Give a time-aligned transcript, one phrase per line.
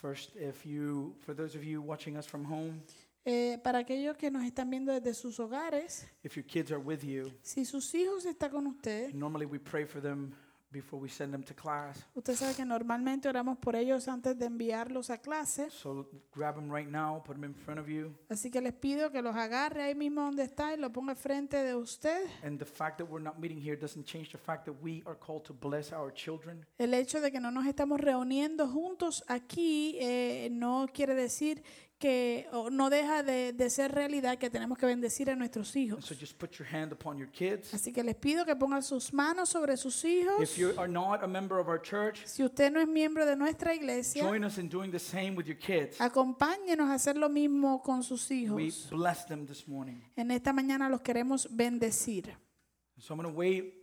[0.00, 2.82] First, if you, for those of you watching us from home,
[3.26, 7.04] Eh, para aquellos que nos están viendo desde sus hogares, if your kids are with
[7.04, 10.32] you, si sus hijos están con usted, normally we pray for them
[10.70, 12.06] before we send them to class.
[12.14, 15.70] usted sabe que normalmente oramos por ellos antes de enviarlos a clase.
[15.70, 18.14] So grab them right now, put them in front of you.
[18.28, 21.56] Así que les pido que los agarre ahí mismo donde está y lo ponga frente
[21.56, 22.26] de usted.
[22.44, 25.16] And the fact that we're not meeting here doesn't change the fact that we are
[25.18, 26.64] called to bless our children.
[26.78, 31.62] El hecho de que no nos estamos reuniendo juntos aquí eh, no quiere decir
[32.00, 36.04] que no deja de, de ser realidad que tenemos que bendecir a nuestros hijos.
[36.06, 37.72] so just put your hand upon your kids.
[37.74, 40.40] Así que les pido que pongan sus manos sobre sus hijos.
[40.40, 43.36] If you are not a member of our church, Si usted no es miembro de
[43.36, 46.00] nuestra iglesia, join us in doing the same with your kids.
[46.00, 48.88] acompáñenos a hacer lo mismo con sus We hijos.
[48.90, 50.00] bless them this morning.
[50.16, 52.34] En esta mañana los queremos bendecir.
[52.98, 53.74] So I'm going to wait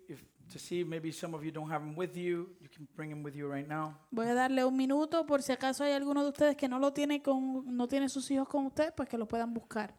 [0.52, 2.50] to see maybe some of you don't have them with you.
[2.62, 3.98] You can bring them with you right now.
[4.12, 6.92] Voy a darle un minuto por si acaso hay alguno de ustedes que no lo
[6.92, 9.94] tiene con no tiene sus hijos con usted, pues que lo puedan buscar.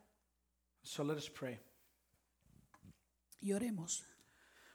[0.83, 1.61] So let us pray.
[3.41, 4.05] Y oremos.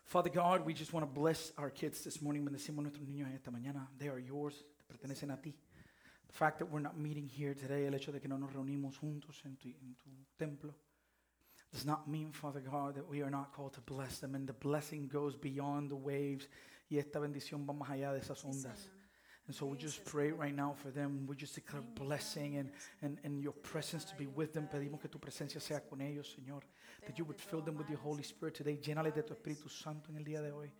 [0.05, 2.45] Father God, we just want to bless our kids this morning.
[2.45, 3.89] Bendecimos nuestros niños en esta mañana.
[3.97, 4.65] They are yours.
[4.77, 5.55] Te pertenecen a ti.
[6.27, 8.97] The fact that we're not meeting here today, el hecho de que no nos reunimos
[8.97, 10.75] juntos en tu, en tu templo,
[11.73, 14.35] does not mean, Father God, that we are not called to bless them.
[14.35, 16.47] And the blessing goes beyond the waves.
[16.89, 18.89] Y esta bendición va más allá de esas ondas.
[19.47, 21.25] And so we just pray right now for them.
[21.27, 22.69] We just declare blessing and,
[23.01, 24.69] and, and your presence to be with them.
[24.71, 26.61] Pedimos que tu presencia sea con ellos, Señor.
[27.07, 28.77] That you would fill them with your Holy Spirit today.
[28.77, 30.71] Llénales de tu Espíritu Santo en el día de hoy.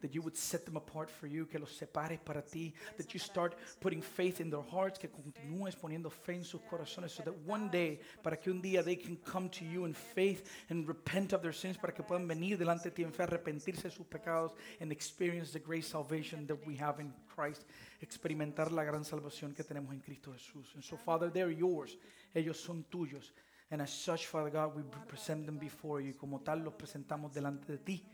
[0.00, 2.74] That you would set them apart for you, que los separes para ti.
[2.96, 7.10] That you start putting faith in their hearts, que continúes poniendo fe en sus corazones,
[7.10, 10.50] so that one day, para que un día they can come to you in faith
[10.70, 13.84] and repent of their sins, para que puedan venir delante de ti en fe, arrepentirse
[13.84, 17.64] de sus pecados and experience the great salvation that we have in Christ.
[18.00, 20.74] Experimentar la gran salvación que tenemos en Cristo Jesús.
[20.74, 21.96] And so, Father, they're yours.
[22.34, 23.32] Ellos son tuyos.
[23.70, 26.14] And as such, Father God, we present them before you.
[26.14, 28.04] Como tal, los presentamos delante de ti.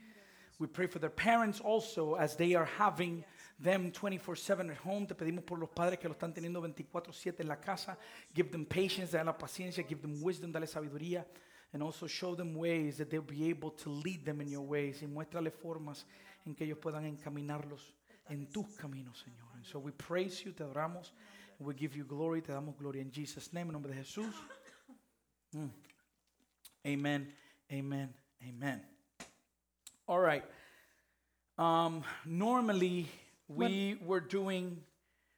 [0.59, 3.25] We pray for their parents also as they are having
[3.59, 5.07] them 24/7 at home.
[5.07, 7.99] Te pedimos por los padres que lo están teniendo 24/7 en la casa.
[8.35, 11.27] Give them patience, dale la paciencia, give them wisdom, dale sabiduría.
[11.73, 15.03] And also show them ways that they'll be able to lead them in your ways.
[15.03, 16.07] Y muéstrale formas
[16.47, 17.95] en que ellos puedan encaminarlos
[18.29, 19.55] en tus caminos, Señor.
[19.55, 21.13] And so we praise you, te adoramos.
[21.59, 24.35] We give you glory, te damos gloria en Jesus' name, en nombre de Jesús.
[25.53, 25.71] Mm.
[26.85, 27.35] Amen,
[27.71, 28.96] amen, amen.
[30.09, 30.45] All right.
[31.59, 33.07] Um, normally,
[33.49, 34.79] we were doing,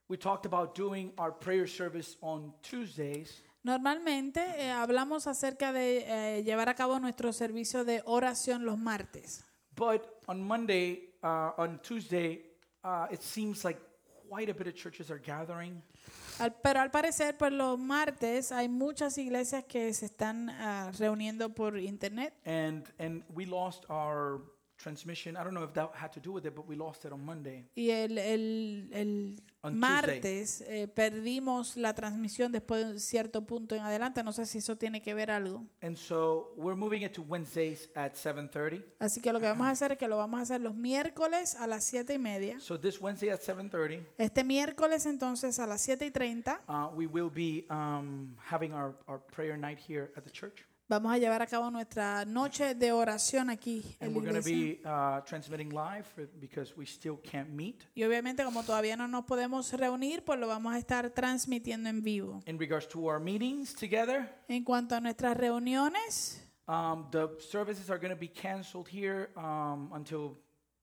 [0.09, 3.43] we talked about doing our prayer service on Tuesdays.
[3.65, 9.43] Normalmente eh, hablamos acerca de eh, llevar a cabo nuestro servicio de oración los martes.
[9.75, 12.41] But on Monday, uh, on Tuesday,
[12.85, 13.79] uh, it seems like
[14.29, 15.83] quite a bit of churches are gathering.
[16.41, 21.53] Al- pero al parecer, pues los martes hay muchas iglesias que se están ah, reuniendo
[21.55, 24.41] por internet And, and we lost our
[24.79, 25.37] transmission.
[25.37, 27.25] I don't know if that had to do with it, but we lost it on
[27.25, 27.67] Monday.
[27.77, 33.75] y el, el- el On martes eh, perdimos la transmisión después de un cierto punto
[33.75, 34.23] en adelante.
[34.23, 35.67] No sé si eso tiene que ver algo.
[35.83, 38.85] And so we're moving it to Wednesdays at 7.30.
[39.01, 41.57] Así que lo que vamos a hacer es que lo vamos a hacer los miércoles
[41.57, 42.61] a las siete y media.
[42.61, 47.07] So this Wednesday at 7.30, Este miércoles entonces a las 7 y 30 uh, we
[47.09, 50.65] will be um, having our, our prayer night here at the church.
[50.89, 54.43] Vamos a llevar a cabo nuestra noche de oración aquí en And la we're going
[54.43, 54.83] to iglesia.
[54.83, 57.83] be uh, transmitting live for, because we still can't meet.
[57.95, 62.03] Y obviamente como todavía no nos podemos reunir, pues lo vamos a estar transmitiendo en
[62.03, 62.43] vivo.
[62.47, 67.99] In regards to our meetings together, En cuanto a nuestras reuniones, um, the services are
[67.99, 70.37] going to be canceled here um, until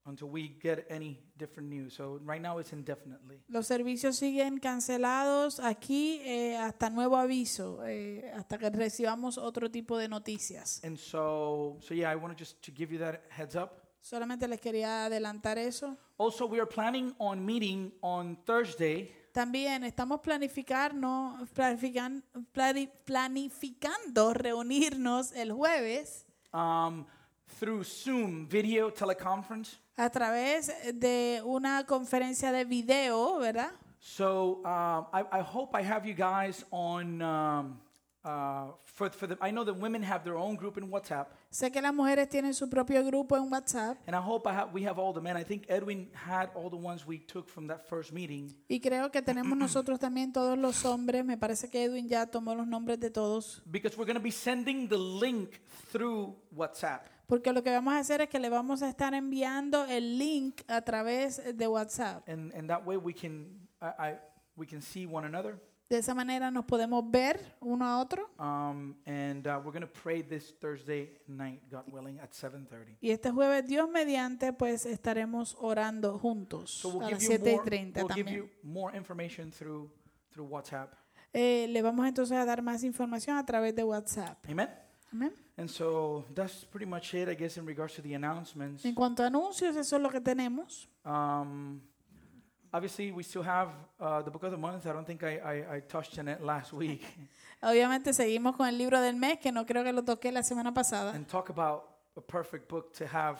[0.05, 1.93] until we get any different news.
[1.93, 3.41] So right now it's indefinitely.
[3.47, 9.97] los servicios siguen cancelados aquí eh, hasta nuevo aviso, eh, hasta que recibamos otro tipo
[9.97, 10.81] de noticias.
[10.83, 13.81] And so so yeah, I want to just to give you that heads up.
[14.01, 15.97] Solamente les quería adelantar eso.
[16.17, 22.23] Also, we are planning on meeting on Thursday También estamos planificarnos, planifican-
[22.53, 27.05] plani- planificando reunirnos el jueves um,
[27.59, 29.78] through Zoom video teleconference.
[29.97, 33.71] A través de una conferencia de video, ¿verdad?
[33.99, 37.21] So um, I, I hope I have you guys on.
[37.21, 37.79] Um,
[38.25, 41.71] uh, for, for the, I know that women have their own group in WhatsApp, Sé
[41.71, 44.83] que las mujeres tienen su propio grupo en WhatsApp and I hope I have, we
[44.85, 45.37] have all the men.
[45.37, 48.53] I think Edwin had all the ones we took from that first meeting.
[48.67, 51.23] y creo que tenemos nosotros también todos los hombres.
[51.23, 53.61] Me parece que Edwin ya tomó los nombres de todos.
[53.71, 55.61] Because we're going to be sending the link
[55.91, 57.15] through WhatsApp.
[57.27, 60.61] Porque lo que vamos a hacer es que le vamos a estar enviando el link
[60.67, 62.27] a través de WhatsApp.
[62.29, 64.19] And, and that way we can, I, I,
[64.55, 65.59] we can see one another.
[65.87, 68.27] De esa manera nos podemos ver uno a otro.
[68.39, 72.97] Um, and uh, we're going to pray this Thursday night, God willing, at 7:30.
[73.01, 77.37] Y este jueves, Dios mediante, pues estaremos orando juntos So we'll a las give you
[77.37, 78.35] 7 y more, 30 we'll give también.
[78.35, 79.89] you more information through
[80.31, 80.91] through WhatsApp.
[81.33, 84.37] Eh, le vamos entonces a dar más información a través de WhatsApp.
[84.49, 84.69] Amen.
[85.16, 85.34] Amén.
[85.58, 88.84] And so that's pretty much it, I guess, in regards to the announcements.
[88.84, 90.90] En cuanto a anuncios, eso es lo que tenemos.
[91.06, 91.79] Um,
[92.73, 93.70] obviously, we still have
[94.00, 94.85] uh, the book of the month.
[94.85, 97.03] I don't think I, I, I touched on it last week.
[97.62, 100.73] Obviamente seguimos con el libro del mes, que no creo que lo toqué la semana
[100.73, 101.14] pasada.
[101.16, 101.85] and talk about
[102.17, 103.40] a perfect book to have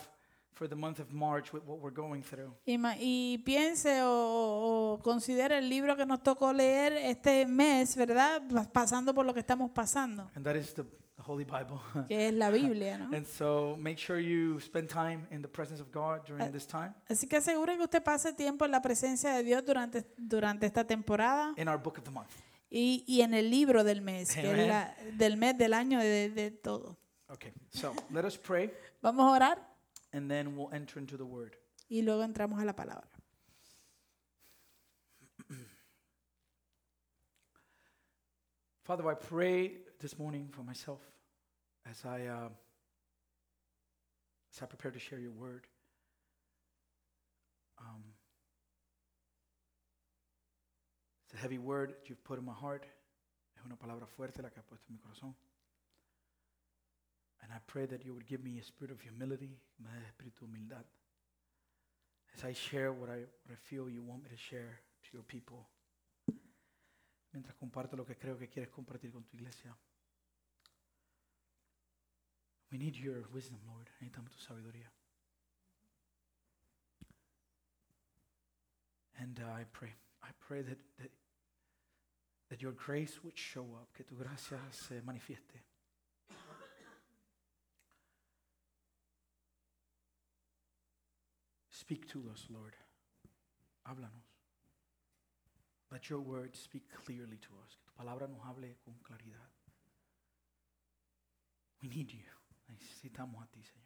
[0.54, 2.50] for the month of March with what we're going through.
[2.66, 7.94] Y, ma- y piense o, o considere el libro que nos tocó leer este mes,
[7.98, 8.42] ¿verdad?
[8.50, 11.80] Pa- Pasando por lo que estamos pasando, And that is the, the Holy Bible.
[12.08, 13.16] que es la Biblia, ¿no?
[13.16, 16.94] and so make sure you spend time in the presence of God during this time
[17.10, 20.86] Así que aseguren que usted pase tiempo en la presencia de Dios durante, durante esta
[20.86, 22.30] temporada in our book of the month.
[22.70, 26.30] y, y en el libro del mes, que es la, del mes, del año, de,
[26.30, 26.98] de todo.
[27.30, 28.72] Okay, so let us pray
[29.02, 29.68] Vamos a orar
[30.14, 31.56] and then we'll enter into the word.
[31.90, 33.10] y luego entramos a la palabra.
[38.84, 41.00] Father, I pray this morning for myself
[41.90, 42.50] as I uh,
[44.54, 45.66] as I prepare to share your word.
[47.80, 48.04] Um,
[51.26, 52.86] it's a heavy word that you've put in my heart.
[53.58, 55.34] Es una palabra fuerte la que has puesto en mi corazón.
[57.42, 60.46] And I pray that you would give me a spirit of humility, me espíritu de
[60.46, 60.86] humildad,
[62.36, 65.24] as I share what I, what I feel you want me to share to your
[65.24, 65.66] people
[67.34, 69.76] mientras comparto lo que creo que quieres compartir con tu iglesia.
[72.76, 73.88] We need your wisdom, Lord.
[74.04, 74.90] Necesitamos tu sabiduría.
[79.18, 81.12] And uh, I pray, I pray that, that,
[82.50, 85.62] that your grace would show up, que tu gracia se manifieste.
[91.70, 92.76] Speak to us, Lord.
[93.88, 94.28] Háblanos.
[95.94, 97.78] Let your word speak clearly to us.
[97.78, 99.48] Que tu palabra nos hable con claridad.
[101.82, 102.45] We need you.
[102.68, 103.86] Necesitamos a ti, Señor.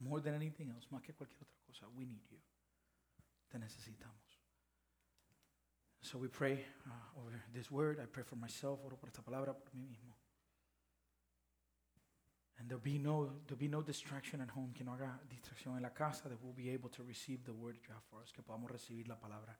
[0.00, 2.38] More than anything else, más que cualquier otra cosa, we need you.
[3.48, 4.42] Te necesitamos.
[6.00, 8.00] So we pray uh, over this word.
[8.00, 10.16] I pray for myself, oro por esta palabra, por mí mismo.
[12.58, 15.82] And there'll be no there'll be no distraction at home, que no haga distracción en
[15.82, 18.42] la casa, that we'll be able to receive the word you have for us, que
[18.42, 19.56] podamos recibir la palabra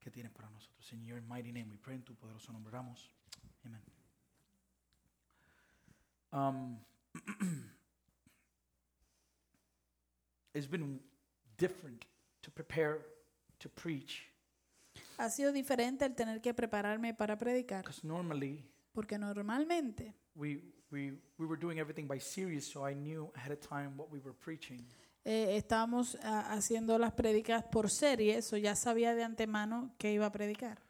[0.00, 0.90] que tienes para nosotros.
[0.92, 2.72] In your mighty name we pray en tu poderoso nombre.
[2.72, 3.10] Oramos.
[3.66, 3.82] Amen.
[6.32, 6.78] Um,
[10.54, 11.00] it's been
[11.56, 12.04] different
[12.42, 12.98] to prepare
[13.58, 14.28] to preach
[15.18, 20.60] Ha sido diferente el tener que prepararme para predicar, because normally porque normalmente we,
[20.90, 24.18] we, we were doing everything by series, so I knew ahead of time what we
[24.20, 24.84] were preaching.
[25.24, 30.26] eh, estábamos ah, haciendo las prédicas por series, o ya sabía de antemano que iba
[30.26, 30.82] a predicar.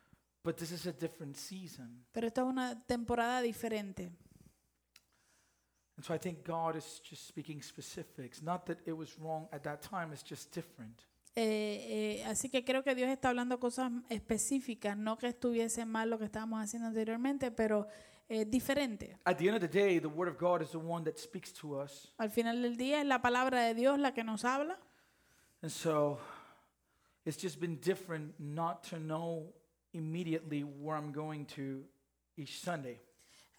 [0.44, 2.04] But this is a different season.
[2.12, 4.10] Pero esta es una temporada diferente.
[5.96, 8.42] And so I think God is just speaking specifics.
[8.42, 11.04] Not that it was wrong at that time, it's just different.
[11.34, 16.10] Eh, eh, así que creo que Dios está hablando cosas específicas, no que estuviese mal
[16.10, 17.88] lo que estábamos haciendo anteriormente, pero
[18.28, 19.16] eh, diferente.
[19.24, 21.52] At the end of the day, the Word of God is the one that speaks
[21.54, 22.12] to us.
[22.18, 24.78] Al final del día es la palabra de Dios la que nos habla.
[25.62, 26.18] And so
[27.24, 29.54] it's just been different not to know
[29.94, 31.84] immediately where I'm going to
[32.36, 33.00] each Sunday.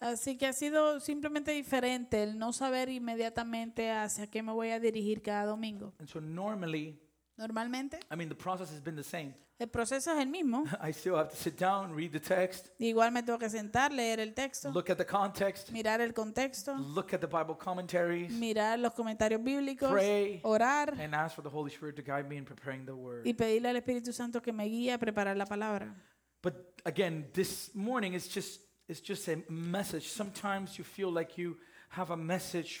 [0.04, 4.78] Así que ha sido simplemente diferente el no saber inmediatamente hacia qué me voy a
[4.78, 5.94] dirigir cada domingo.
[5.98, 7.00] And so normally,
[7.36, 9.34] Normalmente I mean, the process has been the same.
[9.58, 10.64] el proceso es el mismo.
[10.82, 14.20] I still have to sit down, read the text, Igual me tengo que sentar, leer
[14.20, 18.78] el texto, look at the context, mirar el contexto, look at the Bible commentaries, mirar
[18.78, 22.44] los comentarios bíblicos, pray, orar and ask for the Holy Spirit to guide me in
[22.44, 23.26] preparing the Word.
[23.26, 25.94] y pedirle al Espíritu Santo que me guíe a preparar la palabra.
[26.42, 30.08] But again, this morning it's just it's just a message.
[30.08, 31.56] Sometimes you feel like you
[31.90, 32.80] have a message,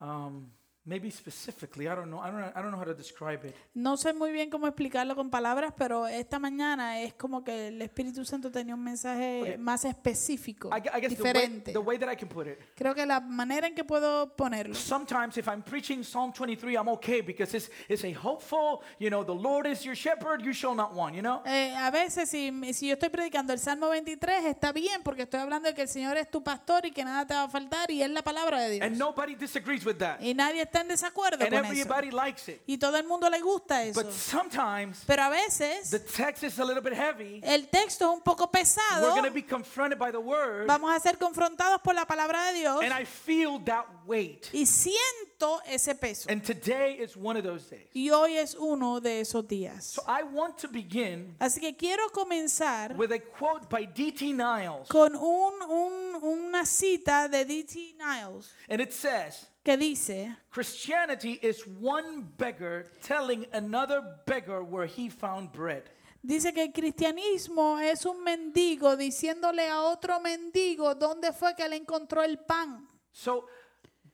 [0.00, 0.50] um,
[0.86, 1.86] maybe specifically.
[1.86, 2.20] I don't know.
[2.22, 2.40] I don't.
[2.40, 3.54] know- I don't know how to describe it.
[3.74, 7.82] No sé muy bien cómo explicarlo con palabras, pero esta mañana es como que el
[7.82, 11.72] Espíritu Santo tenía un mensaje más específico, I, gu- I guess the way, diferente.
[11.72, 12.58] the way that I can put it.
[12.76, 14.74] Creo que la manera en que puedo ponerlo.
[14.74, 18.80] Sometimes if I'm preaching Psalm 23, I'm okay because it's it's a hopeful.
[18.98, 21.14] You know, the Lord is your shepherd; you shall not want.
[21.14, 21.42] You know.
[21.44, 25.40] Eh, a veces si, si yo estoy predicando el Salmo 23 está bien porque estoy
[25.40, 27.90] hablando de que el Señor es tu pastor y que nada te va a faltar
[27.90, 28.98] y es la palabra de And Dios.
[28.98, 30.20] nobody disagrees with that.
[30.20, 31.72] Y nadie está está en desacuerdo and con eso.
[31.72, 32.60] everybody likes it.
[32.66, 34.02] Y todo el mundo le gusta eso.
[34.02, 37.40] But sometimes Pero a veces the text is a little bit heavy.
[37.42, 39.02] el texto es un poco pesado.
[39.02, 42.52] We're going to be confronted by the word, Vamos a ser confrontados por la palabra
[42.52, 44.46] de Dios and I feel that weight.
[44.52, 45.35] y siento
[45.66, 46.30] ese peso.
[46.30, 47.88] And today is one of those days.
[47.94, 49.84] Y hoy es uno de esos días.
[49.84, 54.32] So I want to begin Así que quiero comenzar with a quote by D.T.
[54.32, 57.94] Niles, con un, un- una cita de D.T.
[57.98, 65.08] Niles and it says, que dice, Christianity is one beggar telling another beggar where he
[65.08, 65.82] found bread.
[66.22, 71.76] dice que el cristianismo es un mendigo diciéndole a otro mendigo dónde fue que le
[71.76, 72.88] encontró el pan.
[73.12, 73.46] So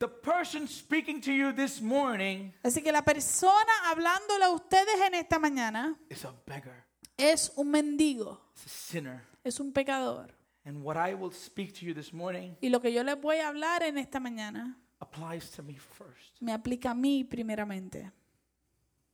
[0.02, 5.14] the person speaking to you this morning Así que la persona hablándole a ustedes en
[5.14, 6.84] esta mañana is a beggar,
[7.16, 9.22] es un mendigo, a sinner.
[9.44, 10.34] es un pecador.
[10.64, 13.36] And what I will speak to you this morning Y lo que yo les voy
[13.38, 16.40] a hablar en esta mañana applies to me first.
[16.40, 18.10] me aplica a mí primeramente.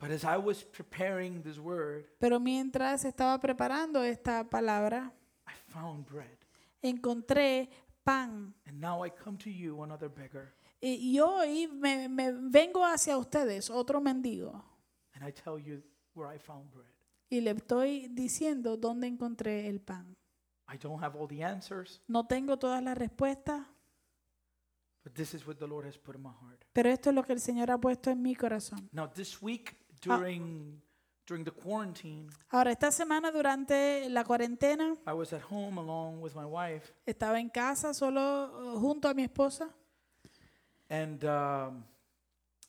[0.01, 5.13] But as I was preparing this word, Pero mientras estaba preparando esta palabra,
[5.47, 6.39] I found bread.
[6.83, 7.69] encontré
[8.05, 8.55] pan.
[8.67, 13.17] And now I come to you, another beggar, Y, y hoy me, me vengo hacia
[13.19, 14.65] ustedes, otro mendigo,
[15.15, 15.83] and I tell you
[16.15, 16.87] where I found bread.
[17.31, 20.17] y le estoy diciendo dónde encontré el pan.
[20.73, 23.67] I don't have all the answers, No tengo todas las respuestas,
[25.05, 26.65] but this is what the Lord has put in my heart.
[26.73, 28.89] pero esto es lo que el Señor ha puesto en mi corazón.
[28.93, 30.81] Now, this week during
[31.27, 36.35] during the quarantine, Ahora, esta semana durante la cuarentena, I was at home along with
[36.35, 39.75] my wife, estaba en casa solo uh, junto a mi esposa
[40.91, 41.85] and um,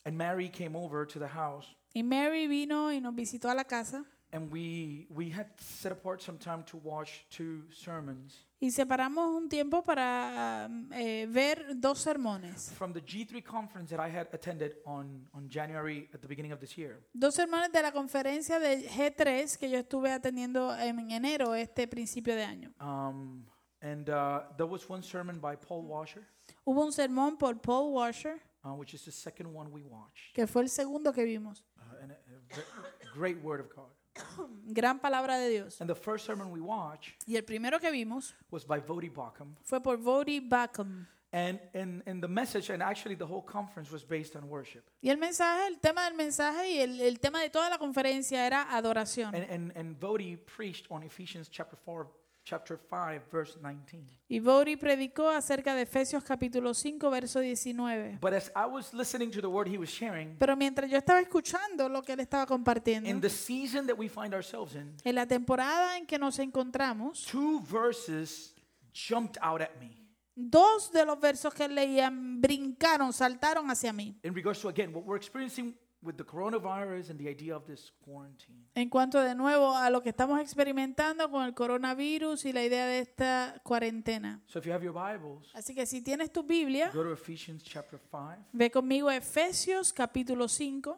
[0.06, 3.64] and Mary came over to the house, y Mary vino y nos visitó a la
[3.64, 9.36] casa and we we had set apart some time to watch two sermons y separamos
[9.36, 12.72] un tiempo para um, eh, ver dos sermones.
[12.78, 16.60] from the G3 conference that I had attended on on January at the beginning of
[16.60, 17.00] this year.
[17.14, 22.36] Dos sermones de la conferencia de G3 que yo estuve atendiendo en enero, este principio
[22.36, 22.72] de año.
[22.82, 23.46] Um,
[23.82, 26.28] and uh, there was one sermon by Paul Washer,
[26.66, 30.34] Hubo un sermón por Paul Washer, uh, which is the second one we watched.
[30.34, 31.64] que fue el segundo que vimos.
[31.78, 32.16] Uh, and a,
[32.56, 33.90] a great word of God.
[34.74, 35.80] Gran palabra de Dios.
[35.80, 39.56] And the first sermon we watched Y el primero que vimos was by Vodi Bakum.
[39.64, 41.06] fue por Vodi Bakum.
[41.32, 44.84] And in, in the message, and actually the whole conference was based on worship.
[45.04, 48.48] Y el mensaje, el tema del mensaje y el, el tema de toda la conferencia
[48.48, 49.36] era adoración.
[49.36, 52.08] And, and, and Vodi preached on Ephesians chapter 4,
[52.50, 54.04] chapter 5, verse 19.
[54.28, 58.18] Y Vodi predicó acerca de Efesios capítulo 5, verso 19.
[58.20, 61.20] But as I was listening to the word he was sharing, Pero mientras yo estaba
[61.22, 65.16] escuchando lo que él estaba in compartiendo, the season that we find ourselves in, en
[65.16, 68.56] la temporada en que nos encontramos, two verses
[68.94, 70.00] jumped out at me
[70.36, 74.16] dos de los versos que leían brincaron, saltaron hacia mí.
[74.24, 77.92] in regards to, again, what we're experiencing with the coronavirus and the idea of this
[78.06, 78.66] quarantine.
[78.76, 82.86] En cuanto de nuevo a lo que estamos experimentando con el coronavirus y la idea
[82.86, 84.42] de esta cuarentena.
[84.48, 87.64] So if you have your Bibles, Así que si tienes tu Biblia, go to Ephesians
[87.64, 90.98] chapter 5, ve conmigo a Efesios capítulo 5,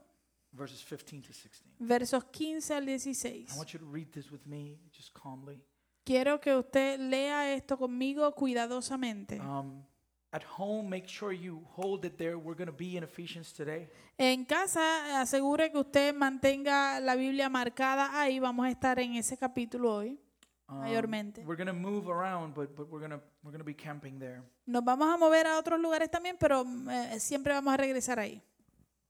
[0.52, 1.76] verses 15 to 16.
[1.80, 3.58] versos 15 al I 16.
[3.58, 5.64] want you to read this with me just calmly.
[6.04, 9.40] Quiero que usted lea esto conmigo cuidadosamente.
[9.40, 9.84] Um,
[10.34, 12.38] at home, make sure you hold it there.
[12.38, 13.90] We're going to be in Ephesians today.
[14.18, 18.40] En casa, asegure que usted mantenga la Biblia marcada ahí.
[18.40, 20.20] Vamos a estar en ese capítulo hoy,
[20.68, 21.44] Um, mayormente.
[21.46, 24.18] we're going to move around, but, but we're going to we're going to be camping
[24.20, 24.42] there.
[24.66, 28.42] Nos vamos a mover a otros lugares también, pero eh, siempre vamos a regresar ahí.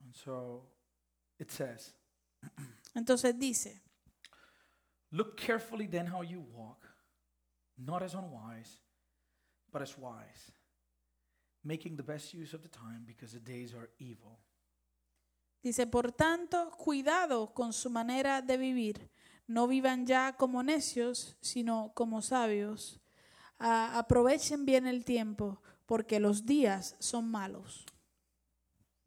[0.03, 0.63] And so
[1.37, 1.93] it says,
[2.95, 3.79] Entonces dice,
[5.11, 6.87] Look carefully then how you walk,
[7.77, 8.79] not as unwise,
[9.71, 10.51] but as wise,
[11.63, 14.39] making the best use of the time because the days are evil.
[15.63, 19.09] dice, por tanto, cuidado con su manera de vivir.
[19.47, 22.99] No vivan ya como necios, sino como sabios.
[23.59, 27.85] Ah, aprovechen bien el tiempo, porque los días son malos.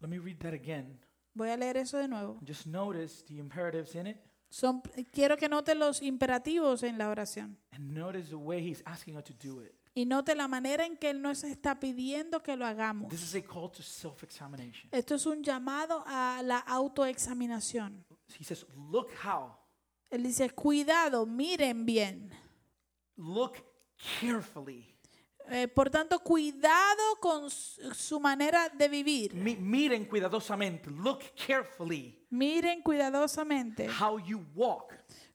[0.00, 1.00] Let me read that again.
[1.34, 2.38] Voy a leer eso de nuevo.
[2.46, 4.18] Just notice the imperatives in it
[4.50, 4.80] Son,
[5.10, 7.58] quiero que note los imperativos en la oración.
[7.72, 9.74] and notice the way he's asking us to do it.
[9.96, 13.08] Y note la manera en que Él nos está pidiendo que lo hagamos.
[13.10, 14.88] This is a call to self examination.
[14.90, 18.04] Esto es un llamado a la autoexaminación.
[18.38, 19.56] He says, Look how,
[20.10, 22.30] Él dice, cuidado, miren bien.
[23.16, 23.56] look
[24.20, 24.90] carefully.
[25.50, 29.34] Eh, por tanto, cuidado con su manera de vivir.
[29.34, 30.90] Mi- miren cuidadosamente.
[30.90, 34.94] Look carefully Miren cuidadosamente how you walk.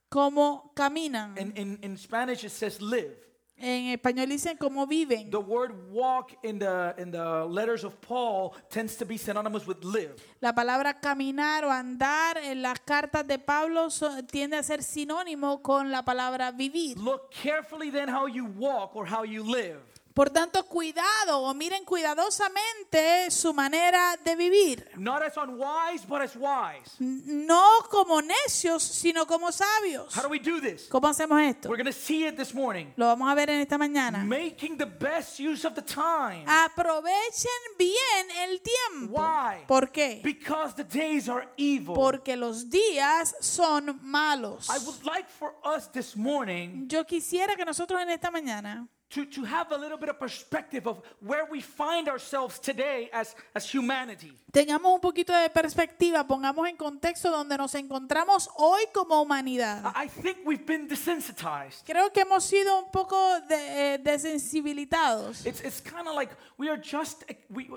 [0.10, 1.38] cómo caminan.
[1.38, 3.16] In, in, in Spanish, it says live.
[3.62, 5.30] En español dicen cómo viven.
[5.30, 9.84] The word walk in the in the letters of Paul tends to be synonymous with
[9.84, 10.16] live.
[10.40, 15.62] La palabra caminar o andar en las cartas de Pablo so- tiende a ser sinónimo
[15.62, 16.98] con la palabra vivir.
[16.98, 19.80] Look carefully then how you walk or how you live.
[20.20, 24.92] Por tanto, cuidado o miren cuidadosamente su manera de vivir.
[24.98, 26.98] Not as unwise, but as wise.
[27.00, 30.14] No como necios, sino como sabios.
[30.14, 30.90] How do we do this?
[30.90, 31.70] ¿Cómo hacemos esto?
[31.70, 32.88] We're going to see it this morning.
[32.98, 34.26] Lo vamos a ver en esta mañana.
[34.26, 36.44] Making the best use of the time.
[36.46, 39.22] Aprovechen bien el tiempo.
[39.22, 39.64] Why?
[39.70, 40.20] ¿Por qué?
[40.22, 41.96] Because the days are evil.
[41.96, 44.68] Porque los días son malos.
[44.70, 49.26] I would like for us this morning Yo quisiera que nosotros en esta mañana to,
[49.26, 53.66] to have a little bit of perspective of where we find ourselves today as, as
[53.74, 54.32] humanity.
[54.52, 59.92] tengamos un poquito de perspectiva, pongamos en contexto donde nos encontramos hoy como humanidad.
[59.96, 61.84] I think we've been desensitized.
[61.86, 65.46] Creo que hemos sido un poco de- eh, desensibilizados.
[65.46, 67.68] It's, it's kind of like we are just, we,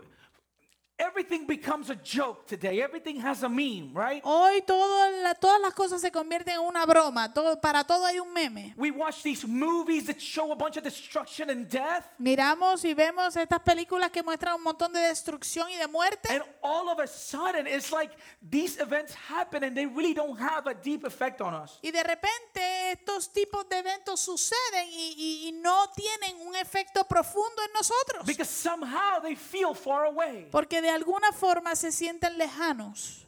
[1.03, 2.81] everything becomes a joke today.
[2.83, 4.23] Everything has a meme, right?
[4.25, 7.33] Hoy todo la- todas las cosas se convierten en una broma.
[7.33, 8.75] Todo, para todo hay un meme.
[8.77, 12.05] We watch these movies that show a bunch of destruction and death.
[12.19, 16.29] Miramos y vemos estas películas que muestran un montón de destrucción y de muerte.
[16.33, 20.67] And all of a sudden, it's like these events happen and they really don't have
[20.71, 21.79] a deep effect on us.
[21.83, 27.05] Y de repente estos tipos de eventos suceden y, y- y no tienen un efecto
[27.07, 28.25] profundo en nosotros.
[28.27, 30.49] Because somehow they feel far away.
[30.51, 33.27] Porque de alguna forma se sienten lejanos.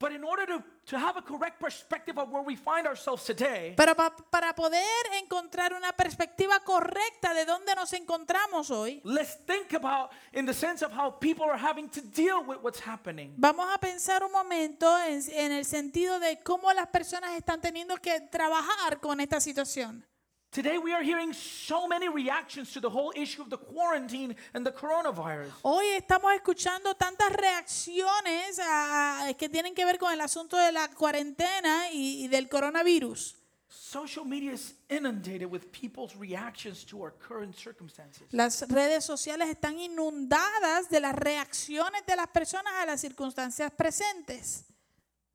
[0.00, 3.74] But in order to, to have a correct perspective of where we find ourselves today,
[3.76, 4.84] Pero pa- para poder
[5.20, 10.84] encontrar una perspectiva correcta de dónde nos encontramos hoy, let's think about in the sense
[10.84, 13.34] of how people are having to deal with what's happening.
[13.36, 17.96] vamos a pensar un momento en, en el sentido de cómo las personas están teniendo
[17.96, 20.06] que trabajar con esta situación.
[20.50, 24.64] Today we are hearing so many reactions to the whole issue of the quarantine and
[24.64, 25.50] the coronavirus.
[25.62, 30.88] Hoy estamos escuchando tantas reacciones a- que tienen que ver con el asunto de la
[30.88, 33.34] cuarentena y, y del coronavirus.
[33.70, 38.26] Social media is inundated with people's reactions to our current circumstances.
[38.32, 44.64] Las redes sociales están inundadas de las reacciones de las personas a las circunstancias presentes.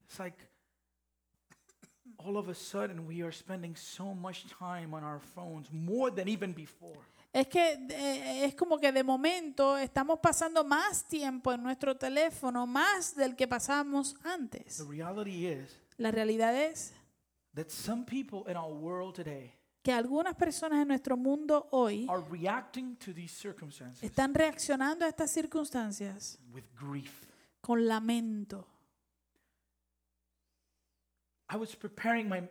[0.07, 0.35] It's like
[2.25, 6.27] all of a sudden we are spending so much time on our phones more than
[6.27, 6.99] even before.
[7.31, 12.67] Es que eh, es como que de momento estamos pasando más tiempo en nuestro teléfono,
[12.67, 14.77] más del que pasamos antes.
[14.77, 16.93] The reality is La realidad es
[17.55, 22.23] that some people in our world today que algunas personas en nuestro mundo hoy are
[22.31, 27.11] reacting to these circumstances están reaccionando a estas circunstancias with grief.
[27.61, 28.67] con lamento.
[31.53, 32.41] I was preparing my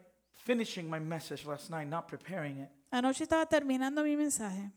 [0.44, 2.68] finishing my message last night, not preparing it.
[2.90, 4.70] Anoche estaba terminando mi mensaje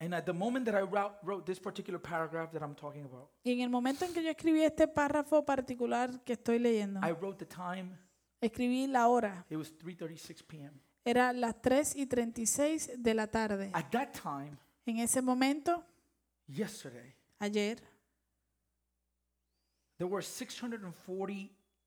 [0.00, 3.30] And at the moment that I wrote, wrote this particular paragraph that I'm talking about,
[3.42, 7.12] y en el momento en que yo escribí este párrafo particular que estoy leyendo, I
[7.12, 7.96] wrote the time.
[8.40, 9.44] escribí la hora.
[9.50, 10.72] It was 3:36 p.m.
[11.04, 13.70] Era las 3 y 36 de la tarde.
[13.72, 15.84] At that time, En ese momento,
[16.46, 17.78] yesterday, ayer,
[19.98, 20.22] there were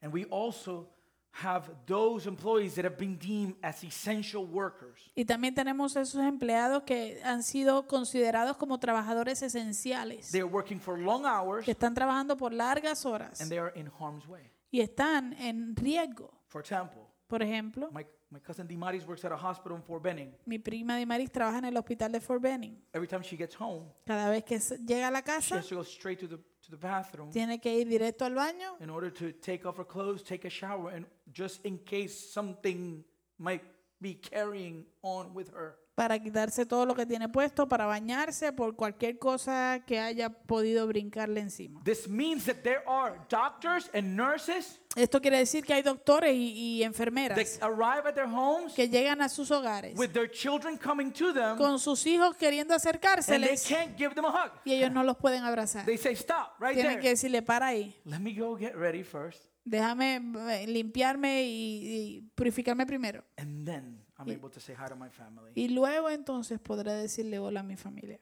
[0.00, 0.88] And we also
[1.32, 5.10] have those employees that have been deemed as essential workers.
[5.14, 10.78] Y también tenemos esos empleados que han sido considerados como trabajadores esenciales, They are working
[10.78, 14.50] for long hours que están trabajando por largas horas and they are in harm's way.
[14.70, 16.30] y están en riesgo.
[16.48, 20.34] For example, Por ejemplo, my, my cousin Dimaris works at a hospital in Fort Benning.
[20.44, 22.78] mi prima Dimaris trabaja en el hospital de Fort Benning.
[22.92, 25.76] Every time she gets home, Cada vez que llega a la she casa, has to
[25.76, 29.10] go straight to the, to the bathroom tiene que ir directo al baño in order
[29.10, 33.04] to take off her clothes, take a shower, and just in case something
[33.38, 33.62] might
[34.00, 35.76] be carrying on with her.
[35.94, 40.86] Para quitarse todo lo que tiene puesto, para bañarse por cualquier cosa que haya podido
[40.86, 41.82] brincarle encima.
[41.84, 46.52] This means that there are doctors and nurses Esto quiere decir que hay doctores y,
[46.54, 50.76] y that enfermeras arrive at their homes que llegan a sus hogares with their children
[50.76, 54.50] coming to them con sus hijos queriendo and they acercárseles can't give them a hug.
[54.64, 55.84] y ellos no los pueden abrazar.
[55.86, 57.10] They say, Stop right Tienen que there.
[57.10, 60.16] decirle, para ahí, Let me go get ready first, déjame
[60.50, 63.24] eh, limpiarme y, y purificarme primero.
[63.38, 65.52] and then I'm Y- able to say hi to my family.
[65.54, 68.18] Y luego entonces podré decirle hola a mi familia.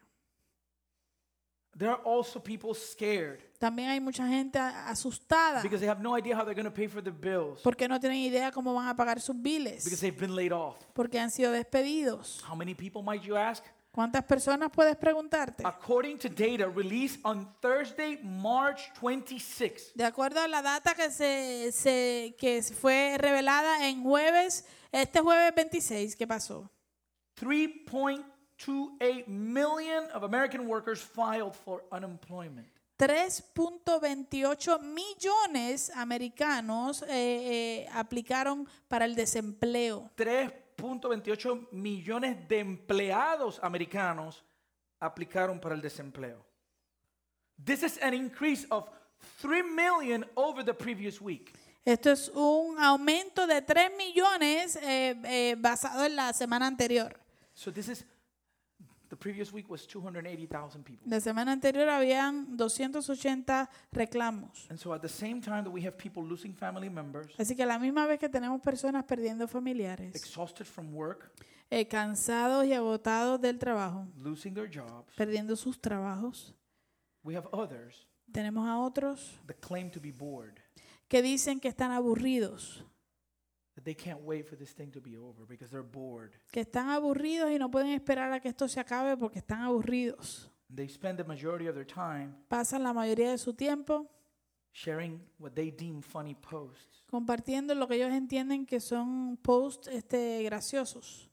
[1.77, 6.17] There are also people scared También hay mucha gente a- asustada because they have no
[6.17, 8.89] idea how they're going to pay for their bills porque no tienen idea cómo van
[8.89, 9.41] a pagar sus because
[9.85, 10.75] biles, they've been laid off.
[10.93, 12.43] porque han sido despedidos.
[12.45, 13.63] How many people might you ask?
[13.91, 15.63] ¿Cuántas personas puedes preguntarte?
[15.65, 21.71] According to data released on Thursday, March 26, De acuerdo a la data que se,
[21.73, 26.71] se- que fue revelada en jueves, este jueves 26, ¿qué pasó?
[27.37, 32.67] 3.28 million of American workers filed for unemployment.
[32.97, 40.11] 3.28 millones americanos eh, eh, aplicaron para el desempleo.
[40.81, 44.43] 3.28 millones de empleados americanos
[44.99, 46.43] aplicaron para el desempleo.
[47.63, 48.89] This is an increase of
[49.41, 51.53] 3 million over the previous week.
[51.85, 57.19] Esto es un aumento de 3 millones eh, eh, basado en la semana anterior.
[57.53, 58.05] So this is
[59.11, 61.07] the previous week was 280,000 people.
[61.07, 64.65] La semana anterior habían 280 reclamos.
[64.69, 67.63] And so at the same time that we have people losing family members, Así que
[67.63, 71.29] a la misma vez que tenemos personas perdiendo familiares, exhausted from work,
[71.69, 76.55] eh, cansados y agotados del trabajo, losing their jobs, perdiendo sus trabajos,
[77.23, 80.55] we have others tenemos a otros that claim to be bored,
[81.09, 82.85] que dicen que están aburridos,
[86.51, 90.51] que están aburridos y no pueden esperar a que esto se acabe porque están aburridos.
[90.73, 94.09] They spend the majority of their time Pasan la mayoría de su tiempo
[94.73, 97.03] sharing what they deem funny posts.
[97.09, 101.29] compartiendo lo que ellos entienden que son posts este, graciosos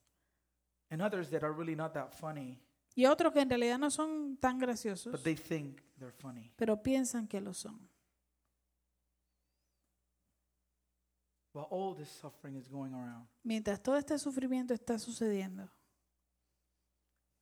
[0.90, 2.58] And others that are really not that funny,
[2.96, 6.50] y otros que en realidad no son tan graciosos, but they think they're funny.
[6.56, 7.78] pero piensan que lo son.
[11.58, 15.68] While all this suffering is going around, Mientras todo este sufrimiento está sucediendo,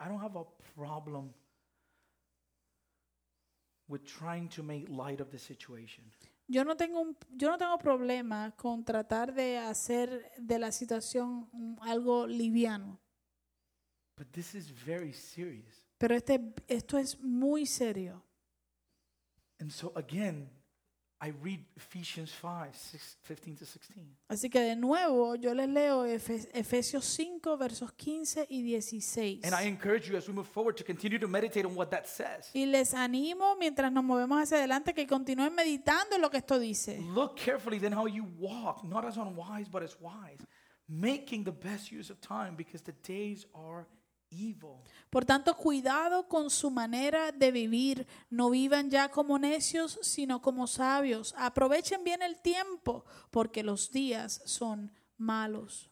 [0.00, 1.35] I don't have a problem
[3.88, 6.11] with trying to make light of the situation.
[6.48, 11.50] Yo no tengo un, yo no tengo problema con tratar de hacer de la situación
[11.83, 12.98] algo liviano,
[14.16, 15.85] But this is very serious.
[15.98, 18.22] pero este, esto es muy serio.
[19.61, 20.48] And so again,
[21.18, 24.07] I read Ephesians 5, 6, 15 to 16.
[24.29, 29.40] Así que de nuevo yo les leo Efe- Efesios 5 versos 15 y 16.
[29.44, 32.05] And I encourage you as we move forward to continue to meditate on what that
[32.07, 32.50] says.
[32.55, 36.59] Y les animo mientras nos movemos hacia adelante que continúen meditando en lo que esto
[36.59, 36.98] dice.
[37.14, 40.46] Look carefully then how you walk, not as unwise, but as wise,
[40.87, 43.87] making the best use of time because the days are.
[45.11, 48.07] Por tanto, cuidado con su manera de vivir.
[48.29, 51.35] No vivan ya como necios, sino como sabios.
[51.39, 55.91] Aprovechen bien el tiempo, porque los días son malos.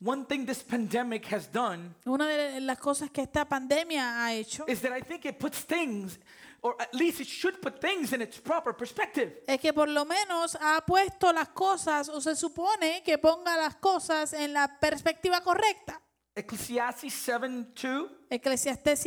[0.00, 4.64] One thing this pandemic has done Una de las cosas que esta pandemia ha hecho
[4.68, 6.20] is that I think it puts things,
[6.60, 9.42] or at least it should put things in its proper perspective.
[9.44, 13.74] es que por lo menos ha puesto las cosas, o se supone que ponga las
[13.76, 16.00] cosas en la perspectiva correcta.
[16.38, 19.06] Ecclesiastes 7 2, Eclesiastés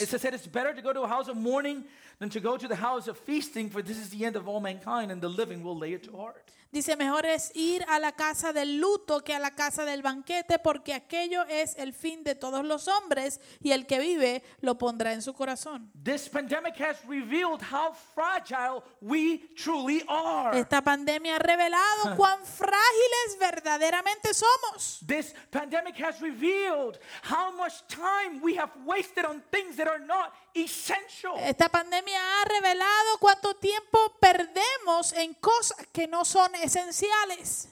[0.00, 1.84] it says that it's better to go to a house of mourning
[2.18, 4.60] than to go to the house of feasting, for this is the end of all
[4.60, 6.50] mankind, and the living will lay it to heart.
[6.72, 10.58] Dice, mejor es ir a la casa del luto que a la casa del banquete,
[10.58, 15.12] porque aquello es el fin de todos los hombres, y el que vive lo pondrá
[15.12, 15.90] en su corazón.
[16.02, 20.58] This pandemic has revealed how fragile we truly are.
[20.58, 25.00] Esta pandemia ha revelado cuán frágiles verdaderamente somos.
[25.06, 30.32] This pandemic has revealed how much time we have wasted on things that are not
[30.54, 31.34] essential.
[31.38, 37.68] Esta pandemia ha revelado cuánto tiempo perdemos en cosas que no son esenciales.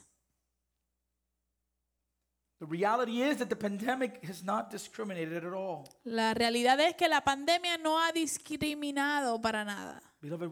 [2.58, 5.84] The reality is that the pandemic has not discriminated at all.
[6.04, 10.02] La realidad es que la pandemia no ha discriminado para nada.
[10.20, 10.50] Beloved,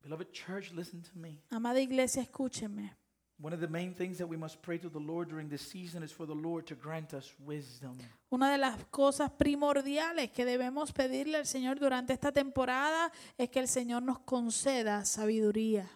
[0.00, 1.42] beloved church, listen to me.
[1.50, 2.97] Amada iglesia, escúcheme.
[3.40, 6.02] One of the main things that we must pray to the Lord during this season
[6.02, 7.96] is for the Lord to grant us wisdom.
[8.32, 13.60] Una de las cosas primordiales que debemos pedirle al Señor durante esta temporada es que
[13.60, 15.88] el Señor nos conceda sabiduría.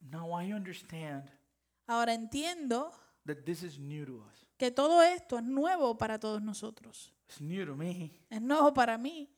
[0.00, 1.24] Now I understand
[1.86, 2.92] Ahora entiendo
[3.26, 4.46] that this is new to us.
[4.56, 7.12] que todo esto es nuevo para todos nosotros.
[7.28, 8.12] It's new to me.
[8.30, 9.28] Es nuevo para mí.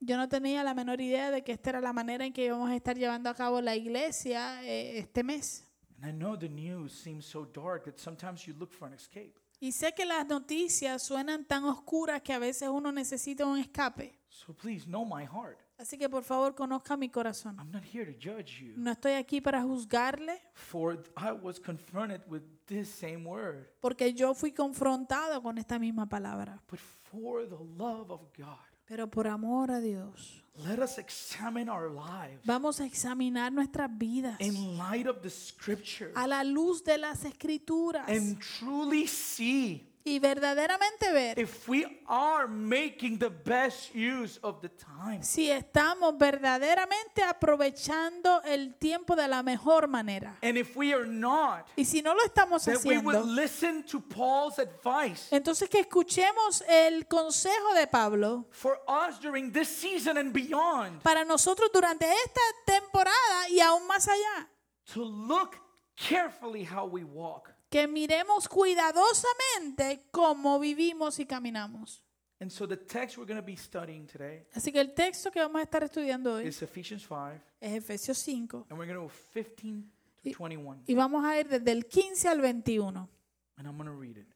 [0.00, 2.70] Yo no tenía la menor idea de que esta era la manera en que íbamos
[2.70, 5.66] a estar llevando a cabo la iglesia eh, este mes.
[6.02, 9.34] And I know the news seems so dark that sometimes you look for an escape.
[9.60, 14.18] Y sé que las noticias suenan tan oscuras que a veces uno necesita un escape.
[14.28, 15.63] So please know my heart.
[15.76, 17.56] Así que por favor conozca mi corazón.
[17.58, 18.74] I'm not here to judge you.
[18.76, 23.66] No estoy aquí para juzgarle, For I was confronted with this same word.
[23.80, 26.62] porque yo fui confrontado con esta misma palabra.
[26.70, 31.90] But for the love of God, Pero por amor a Dios, let us examine our
[31.90, 36.96] lives vamos a examinar nuestras vidas in light of the scripture a la luz de
[36.98, 44.38] las escrituras and truly see y verdaderamente ver if we are making the best use
[44.42, 45.22] of the time.
[45.22, 50.36] si estamos verdaderamente aprovechando el tiempo de la mejor manera.
[50.42, 54.00] And if we are not, Y si no lo estamos that we haciendo, listen to
[54.00, 60.32] Paul's advice entonces que escuchemos el consejo de Pablo for us during this season and
[60.34, 64.48] beyond para nosotros durante esta temporada y aún más allá.
[64.92, 65.56] to look
[65.96, 67.53] carefully how we walk.
[67.74, 72.04] Que miremos cuidadosamente cómo vivimos y caminamos.
[72.38, 75.40] And so the text we're going to be studying today Así que el texto que
[75.40, 79.02] vamos a estar estudiando hoy is Ephesians 5, es Efesios 5 and we're going to
[79.02, 79.90] go 15
[80.22, 80.84] to 21.
[80.86, 83.08] y vamos a ir desde el 15 al 21.
[83.56, 84.28] And I'm going to read it.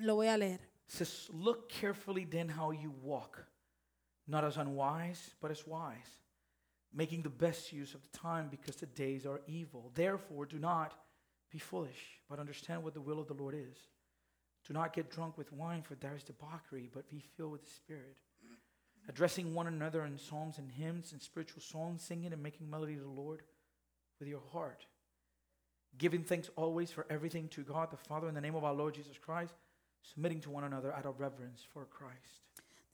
[0.00, 0.60] Lo voy a leer.
[0.86, 3.44] It says, Look carefully then how you walk,
[4.28, 6.22] not as unwise, but as wise,
[6.92, 9.90] making the best use of the time because the days are evil.
[9.96, 10.92] Therefore, do not
[11.54, 13.78] be foolish, but understand what the will of the Lord is.
[14.66, 17.70] Do not get drunk with wine, for there is debauchery, but be filled with the
[17.70, 18.16] Spirit.
[19.08, 23.02] Addressing one another in psalms and hymns and spiritual songs, singing and making melody to
[23.02, 23.42] the Lord
[24.18, 24.86] with your heart.
[25.96, 28.94] Giving thanks always for everything to God the Father in the name of our Lord
[28.94, 29.54] Jesus Christ
[30.04, 32.42] submitting to one another out of reverence for Christ.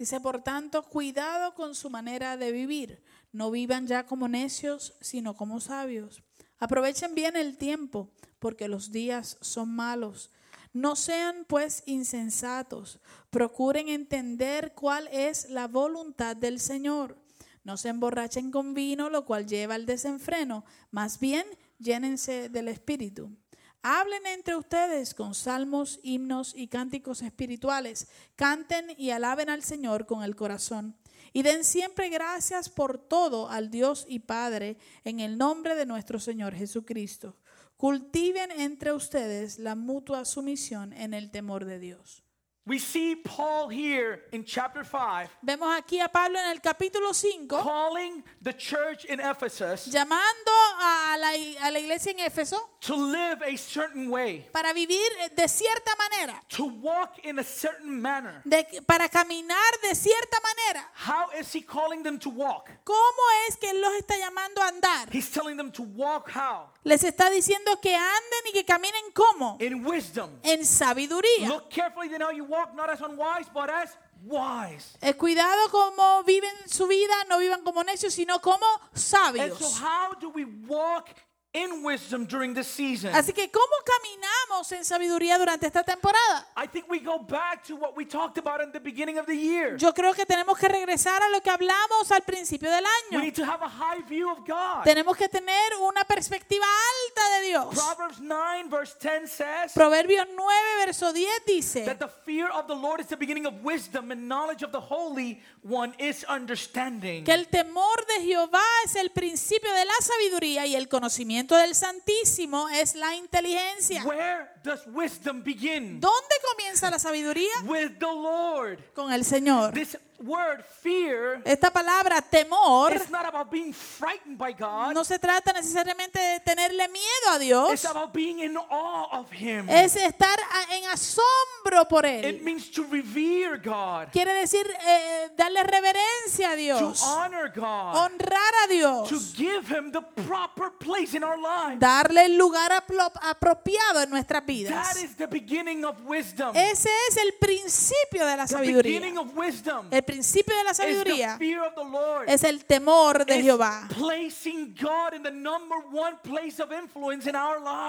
[0.00, 3.02] Dice, por tanto, cuidado con su manera de vivir.
[3.32, 6.22] No vivan ya como necios, sino como sabios.
[6.58, 8.08] Aprovechen bien el tiempo,
[8.38, 10.30] porque los días son malos.
[10.72, 12.98] No sean pues insensatos.
[13.28, 17.18] Procuren entender cuál es la voluntad del Señor.
[17.62, 20.64] No se emborrachen con vino, lo cual lleva al desenfreno.
[20.90, 21.44] Más bien,
[21.78, 23.36] llénense del Espíritu.
[23.82, 28.08] Hablen entre ustedes con salmos, himnos y cánticos espirituales.
[28.36, 30.96] Canten y alaben al Señor con el corazón.
[31.32, 36.18] Y den siempre gracias por todo al Dios y Padre en el nombre de nuestro
[36.18, 37.36] Señor Jesucristo.
[37.76, 42.24] Cultiven entre ustedes la mutua sumisión en el temor de Dios.
[42.66, 47.48] We see Paul here in chapter 5 Vemos aquí a Pablo en el capítulo 5
[47.48, 51.30] calling the church in Ephesus llamando a la,
[51.66, 54.98] a la iglesia en Éfeso to live a certain way, para vivir
[55.36, 58.42] de cierta manera, to walk in a certain manner.
[58.46, 60.86] de- para caminar de cierta manera.
[60.94, 62.70] How is he calling them to walk?
[62.84, 65.08] ¿Cómo es que Él los está llamando a andar?
[65.12, 66.70] He's telling them to walk how?
[66.82, 69.58] Les está diciendo que anden y que caminen como?
[69.60, 70.30] In wisdom.
[70.42, 71.48] En sabiduría.
[71.48, 73.90] Look carefully then how you walk, not as unwise, but as
[74.24, 74.96] wise.
[75.02, 79.58] Eh, cuidado como viven su vida, no vivan como necios, sino como And sabios.
[79.58, 81.08] so, how do we walk
[81.52, 83.12] in wisdom during this season?
[83.14, 86.46] Así que, ¿cómo caminamos en sabiduría durante esta temporada?
[86.56, 89.34] I think we go back to what we talked about in the beginning of the
[89.36, 89.76] year.
[89.76, 93.24] Yo creo que tenemos que regresar a lo que hablamos al principio del We año.
[93.24, 94.84] need to have a high view of God.
[94.84, 97.74] Tenemos que tener una perspectiva alta de Dios.
[97.74, 102.74] Proverbs 9, verse 10 says Proverbios 9, verso 10 dice that the fear of the
[102.76, 107.24] Lord is the beginning of wisdom, and knowledge of the Holy One is understanding.
[107.24, 111.74] que el temor de Jehová es el principio de la sabiduría y el conocimiento del
[111.74, 114.04] Santísimo es la inteligencia.
[114.04, 116.00] Where does wisdom begin?
[116.00, 117.50] ¿Dónde comienza la sabiduría?
[117.64, 118.92] With the Lord.
[118.94, 119.72] Con el Señor.
[119.72, 124.92] This word fear Esta palabra temor not about being frightened by God.
[124.94, 129.30] no se trata necesariamente de tenerle miedo a Dios, It's about being in awe of
[129.32, 129.68] Him.
[129.68, 130.38] es estar
[130.70, 132.42] en asombro por It Él.
[132.42, 138.54] means to revere God, Quiere decir eh, darle reverencia a to Dios, honor God, honrar
[138.64, 141.80] a to Dios, give Him the proper place in our lives.
[141.80, 145.02] darle el lugar apro- apropiado en nuestras That vidas.
[145.02, 146.54] is the beginning of wisdom.
[146.56, 149.00] Ese es el principio de la The sabiduría.
[149.00, 152.28] beginning of wisdom El principio de la sabiduría fear of the Lord.
[152.28, 153.88] es el temor de Jehová.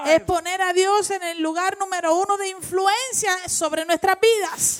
[0.05, 4.79] Es poner a Dios en el lugar número uno de influencia sobre nuestras vidas.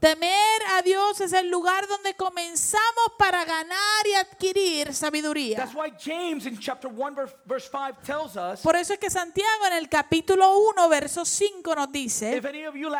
[0.00, 5.56] Temer a Dios es el lugar donde comenzamos para ganar y adquirir sabiduría.
[5.56, 9.10] That's why James in chapter 1 verse, verse 5 tells us Por eso es que
[9.10, 12.40] Santiago en el capítulo 1, verso 5 nos dice,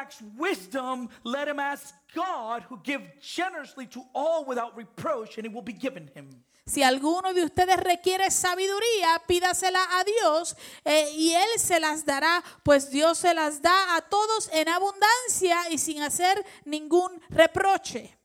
[0.07, 5.53] lacks wisdom, let him ask God who gives generously to all without reproach and it
[5.53, 6.45] will be given him.
[6.69, 12.43] si alguno de ustedes requiere sabiduría, pídasela a Dios eh, y Él se las dará,
[12.65, 18.19] pues Dios se las da a todos en abundancia y sin hacer ningún reproche.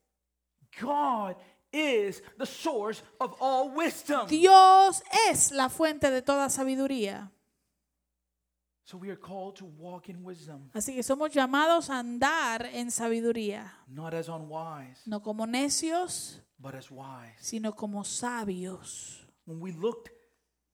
[0.81, 1.35] God
[1.71, 4.27] is the source of all wisdom.
[4.27, 7.31] Dios es la fuente de toda sabiduría.
[8.83, 12.89] So we are called to walk in wisdom, Así que somos llamados a andar en
[12.91, 17.35] sabiduría, not as unwise, no como necios, but as wise.
[17.39, 19.25] sino como sabios.
[19.45, 20.09] When we looked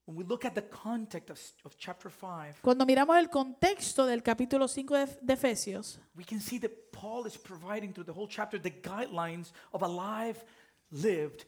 [0.05, 4.23] when we look at the context of, of chapter 5, Cuando miramos el contexto del
[4.23, 8.27] capítulo 5 de, de Efesios, we can see that Paul is providing through the whole
[8.29, 10.45] chapter the guidelines of a life
[10.91, 11.45] lived.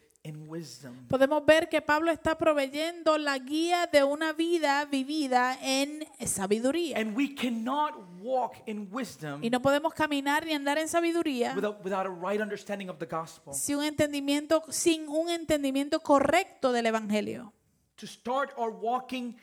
[1.08, 6.98] Podemos ver que Pablo está proveyendo la guía de una vida vivida en sabiduría.
[6.98, 11.84] And we cannot walk in wisdom Y no podemos caminar ni andar en sabiduría without,
[11.84, 13.54] without a right understanding of the gospel.
[13.54, 17.54] sin un entendimiento, sin un entendimiento correcto del Evangelio.
[17.96, 19.36] To start our walking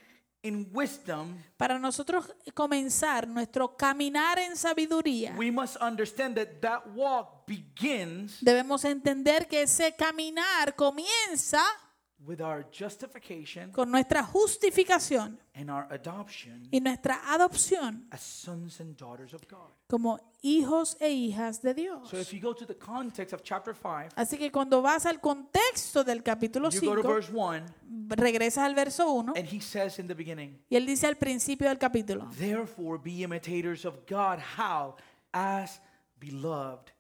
[0.46, 7.46] in wisdom, Para nosotros comenzar nuestro caminar en sabiduría, we must understand that that walk
[7.46, 11.62] begins debemos entender que ese caminar comienza
[12.26, 18.96] with our justification con nuestra justificación and our adoption y nuestra adopción as sons and
[18.96, 19.70] daughters of God.
[19.86, 22.08] como hijos e hijas de Dios.
[22.08, 25.20] So if you go to the context of chapter 5, Así que cuando vas al
[25.20, 27.66] contexto del capítulo you go to 5, verse 1,
[28.10, 31.68] regresas al verso 1 and he says in the beginning, y él dice al principio
[31.68, 34.40] del capítulo, Therefore be imitators of God.
[34.58, 34.96] How?
[35.32, 35.80] As
[36.18, 36.90] beloved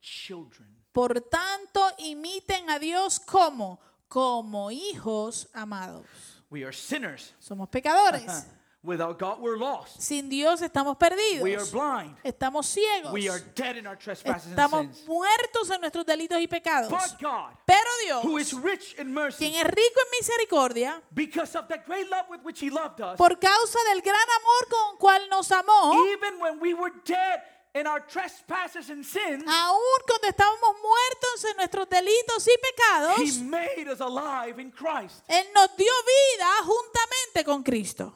[0.00, 0.68] children.
[0.92, 3.80] por tanto imiten a Dios como,
[4.14, 6.06] como hijos amados.
[6.48, 7.34] We are sinners.
[7.40, 8.46] Somos pecadores.
[8.84, 10.00] Without God, we're lost.
[10.00, 11.72] Sin Dios estamos We are perdidos.
[11.72, 12.14] blind.
[12.22, 13.12] Estamos ciegos.
[13.12, 15.08] We are dead in our trespasses and Estamos sins.
[15.08, 16.90] muertos en nuestros delitos y pecados.
[16.90, 21.56] But God, Pero who is Dios, rich in mercy, quien es rico en misericordia, because
[21.56, 24.98] of the great love with which He loved us, por causa del gran amor con
[24.98, 27.40] cual nos amó, even when we were dead
[27.74, 33.42] in our trespasses and sins, aun cuando estábamos muertos en nuestros delitos y pecados, He
[33.42, 35.22] made us alive in Christ.
[35.28, 38.12] Él nos dio vida juntamente con Cristo.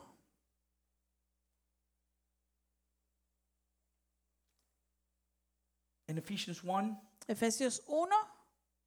[6.08, 6.96] In Ephesians 1,
[7.28, 8.08] Efesios 1,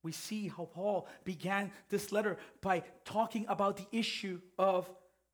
[0.04, 4.90] we see how Paul began this letter by talking about the issue of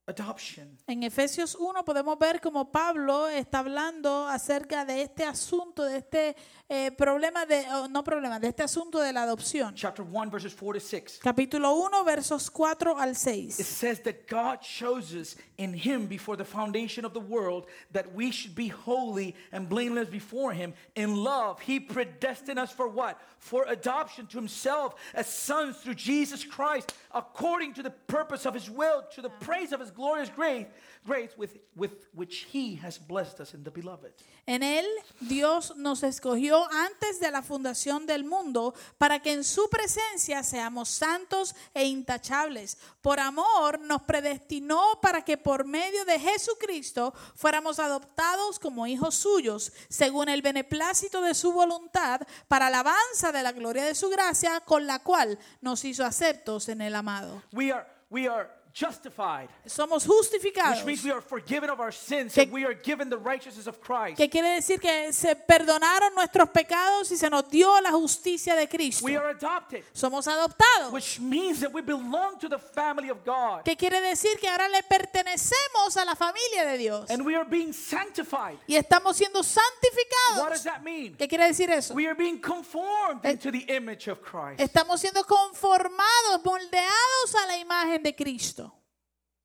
[0.07, 0.77] adoption.
[0.87, 6.35] en Efesios 1 podemos ver como Pablo está hablando acerca de este asunto, de este
[6.69, 9.73] eh, problema, de, oh, no problema, de este asunto de la adopción.
[9.75, 11.19] Chapter 1, verses 4 to 6.
[11.19, 16.45] Capítulo 1, versos 4 al It says that God chose us in Him before the
[16.45, 20.73] foundation of the world that we should be holy and blameless before Him.
[20.95, 23.19] In love, He predestined us for what?
[23.39, 28.69] For adoption to Himself as sons through Jesus Christ, according to the purpose of His
[28.69, 30.67] will, to the praise of His glorious grace,
[31.05, 34.13] grace with, with which He has blessed us in the beloved.
[34.45, 34.85] En él
[35.19, 40.87] Dios nos escogió antes de la fundación del mundo para que en su presencia seamos
[40.87, 42.77] santos e intachables.
[43.01, 49.73] Por amor nos predestinó para que por medio de Jesucristo fuéramos adoptados como hijos suyos,
[49.89, 54.87] según el beneplácito de su voluntad, para alabanza de la gloria de su gracia, con
[54.87, 57.43] la cual nos hizo aceptos en el amado.
[57.51, 60.85] We are, we are justified, Somos which justificados.
[60.85, 63.79] means we are forgiven of our sins Que- and we are given the righteousness of
[63.81, 64.17] Christ.
[64.17, 68.67] que quiere decir que se perdonaron nuestros pecados y se nos dio la justicia de
[68.67, 69.03] Cristo.
[69.05, 69.83] We are adopted.
[69.93, 70.91] Somos adoptados.
[70.91, 73.63] which means that we belong to the family of God.
[73.65, 77.09] Que quiere decir que ahora le pertenecemos a la familia de Dios.
[77.09, 78.57] And we are being sanctified.
[78.67, 80.63] Y estamos siendo What does santificados.
[80.63, 81.15] that mean?
[81.17, 81.93] ¿Qué quiere decir eso?
[81.93, 84.59] We are being conformed Eh, into the image of Christ.
[84.59, 88.66] Estamos siendo conformados, moldeados a la imagen de Cristo.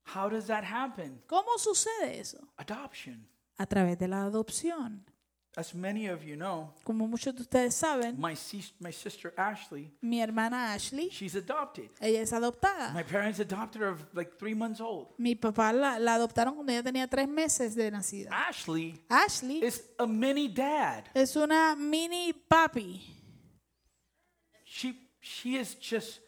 [0.05, 1.21] How does that happen?
[1.27, 2.37] ¿Cómo sucede eso?
[2.57, 3.27] Adoption.
[3.57, 5.05] A través de la adopción.
[5.55, 9.93] As many of you know, Como muchos de ustedes saben, my, sis- my sister Ashley,
[10.01, 11.91] mi hermana Ashley, she's adopted.
[12.01, 12.91] ella es adoptada.
[12.91, 15.09] My parents adopted her like three months old.
[15.19, 18.31] Mi papá la, la adoptaron cuando ella tenía tres meses de nacida.
[18.31, 21.03] Ashley Ashley is a mini dad.
[21.13, 22.99] es una mini papi.
[24.65, 26.19] She she is just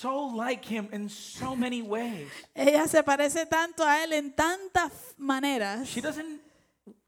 [0.00, 2.28] so like him in so many ways.
[2.54, 5.86] Ella se parece tanto a él en tantas maneras.
[5.88, 6.40] She doesn't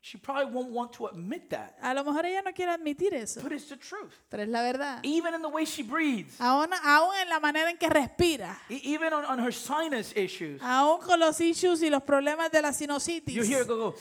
[0.02, 1.76] she probably won't want to admit that.
[1.82, 4.12] A lo mejor ella no quiere admitir eso, But it's the truth.
[4.30, 5.00] pero es la verdad.
[5.04, 8.80] Even in the way she breathes, Aún, aún en la manera en que respira, e-
[8.94, 10.60] even on, on her sinus issues.
[10.62, 13.94] aún con los issues y los problemas de la You sinusitis, hear her go, go,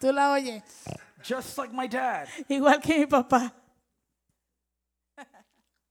[0.00, 0.62] tú la oyes,
[1.22, 2.26] just like my dad.
[2.48, 3.52] igual que mi papá.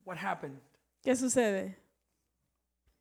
[0.03, 0.59] What happened?
[1.03, 1.77] ¿Qué sucede?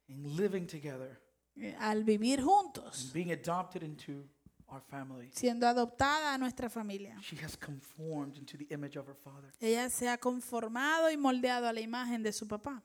[0.09, 1.20] In living together,
[1.61, 4.24] Eh, Al vivir juntos, being adopted into
[4.68, 9.16] our family, siendo adoptada a nuestra familia, she has conformed into the image of her
[9.16, 9.52] father.
[9.61, 12.82] ella se ha conformado y moldeado a la imagen de su papá.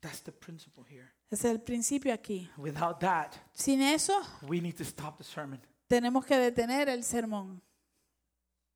[0.00, 1.10] That's the principle here.
[1.30, 2.48] Es el principio aquí.
[2.56, 4.14] Without that, Sin eso,
[4.48, 5.60] we need to stop the sermon.
[5.86, 7.60] tenemos que detener el sermón.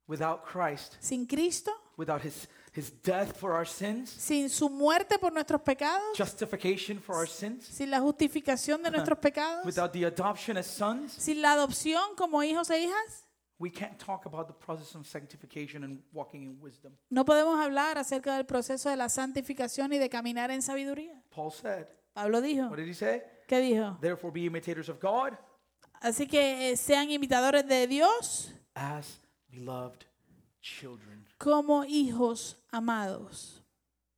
[0.09, 5.33] Without Christ, Sin Cristo, without his, his death for our sins, sin su muerte por
[5.33, 10.57] nuestros pecados, justification for our sins, sin la justificación de nuestros pecados, without the adoption
[10.57, 13.27] as sons, sin la adopción como hijos e hijas,
[13.59, 16.93] we can't talk about the process of sanctification and walking in wisdom.
[17.11, 21.23] no podemos hablar acerca del proceso de la santificación y de caminar en sabiduría.
[21.31, 23.23] Paul said, Pablo dijo, what did he say?
[23.47, 23.99] ¿qué dijo?
[24.01, 25.35] Therefore, be imitators of God
[26.03, 30.05] Así que eh, sean imitadores de Dios as beloved
[30.61, 31.22] children.
[31.43, 33.63] Como hijos amados.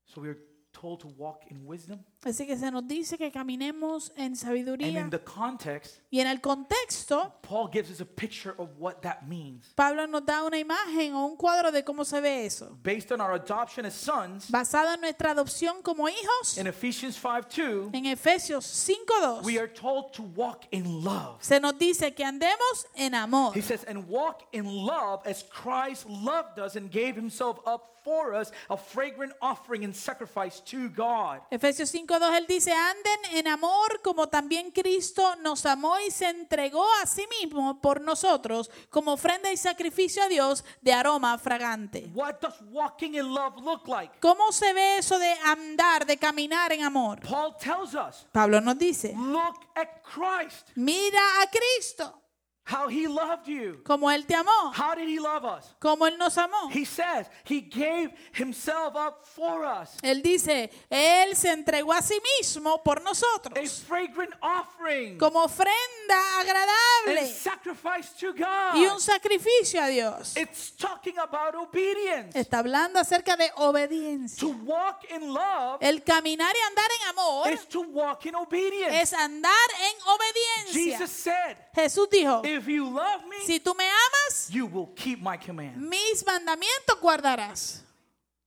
[0.05, 0.39] So we are
[0.72, 2.05] told to walk in wisdom.
[2.25, 5.01] Así que se nos dice que caminemos en And sabiduría.
[5.01, 9.27] in the context, Y en el contexto, Paul gives us a picture of what that
[9.29, 9.72] means.
[9.77, 12.77] Pablo nos da una imagen o un cuadro de cómo se ve eso.
[12.83, 17.49] Based on our adoption as sons, Basado en nuestra adopción como hijos, in Ephesians 5
[17.49, 21.37] 2, en Efesios 5.2, we are told to walk in love.
[21.43, 23.53] se nos dice que andemos en amor.
[23.55, 28.35] He says, and walk in love as Christ loved us and gave himself up for
[28.35, 31.41] us, a fragrant offering and sacrifice to God.
[31.51, 36.87] Efesios 5.2, él dice, anden en amor como también Cristo nos amó y se entregó
[37.03, 42.11] a sí mismo por nosotros como ofrenda y sacrificio a Dios de aroma fragante.
[42.15, 44.19] What does walking in love look like?
[44.21, 47.21] ¿Cómo se ve eso de andar, de caminar en amor?
[47.21, 52.24] Paul tells us, Pablo nos dice, look at Christ, mira a Cristo
[52.67, 53.83] how he loved you.
[53.85, 55.75] como Él te amó, How did he love us?
[55.79, 56.71] como Él nos amó.
[56.71, 59.97] He says he gave himself up for us.
[60.03, 66.41] Él dice, Él se entregó a sí mismo por A nosotros fragrant offering como ofrenda
[66.41, 68.99] agradable sacrifice to y un God.
[69.01, 70.37] sacrificio a Dios.
[70.37, 72.35] It's talking about obedience.
[72.39, 74.41] Está hablando acerca de obediencia.
[74.41, 79.01] To walk in love El caminar y andar en amor is to walk in obedience.
[79.03, 80.99] es andar en obediencia.
[80.99, 85.21] Jesus said, Jesús dijo, If you love me, si tú me amas, you will keep
[85.21, 85.77] my command.
[85.77, 87.81] Mis mandamientos guardarás.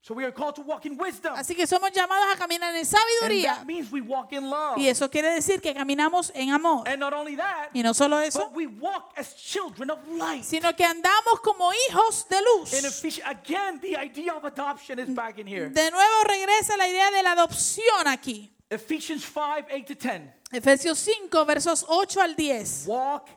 [0.01, 1.33] So we are called to walk in wisdom.
[1.35, 3.55] Así que somos llamados a caminar en And sabiduría.
[3.57, 4.77] that means we walk in love.
[4.77, 6.87] Y eso quiere decir que caminamos en amor.
[6.87, 10.45] And not only that, Y no solo eso, but we walk as children of light.
[10.45, 12.71] sino que andamos como hijos de luz.
[12.71, 15.67] Ephesians, again, the idea of adoption is back in here.
[15.69, 18.49] De nuevo regresa la idea de la adopción aquí.
[18.69, 20.21] Ephesians 5, 8 to 10.
[20.53, 22.85] Efesios 5, versos 8 al 10.
[22.87, 23.27] Walk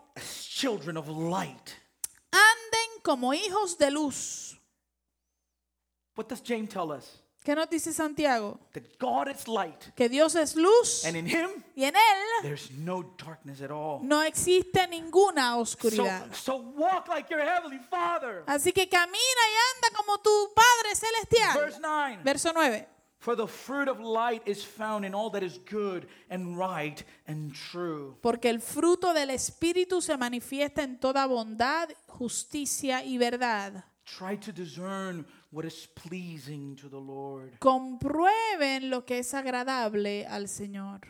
[0.61, 1.75] children of light.
[2.33, 4.57] Anden como hijos de luz.
[6.17, 7.17] What does James tell us?
[7.43, 8.59] ¿Qué nos dice Santiago?
[8.75, 12.71] That God is light, Que Dios es luz and in Him y en Él there's
[12.73, 14.01] no darkness at all.
[14.03, 16.35] no existe ninguna So, oscuridad.
[16.35, 18.43] so walk like your heavenly Father.
[18.47, 21.55] Así que camina y anda como tu Padre Celestial.
[21.59, 22.19] Verse 9.
[22.23, 22.87] Verso 9.
[23.21, 27.53] For the fruit of light is found in all that is good and right and
[27.53, 28.17] true.
[28.23, 33.85] Porque el fruto del Espíritu se manifiesta en toda bondad, justicia y verdad.
[34.07, 37.59] Try to discern what is pleasing to the Lord.
[37.61, 41.01] Comprueben lo que es agradable al Señor.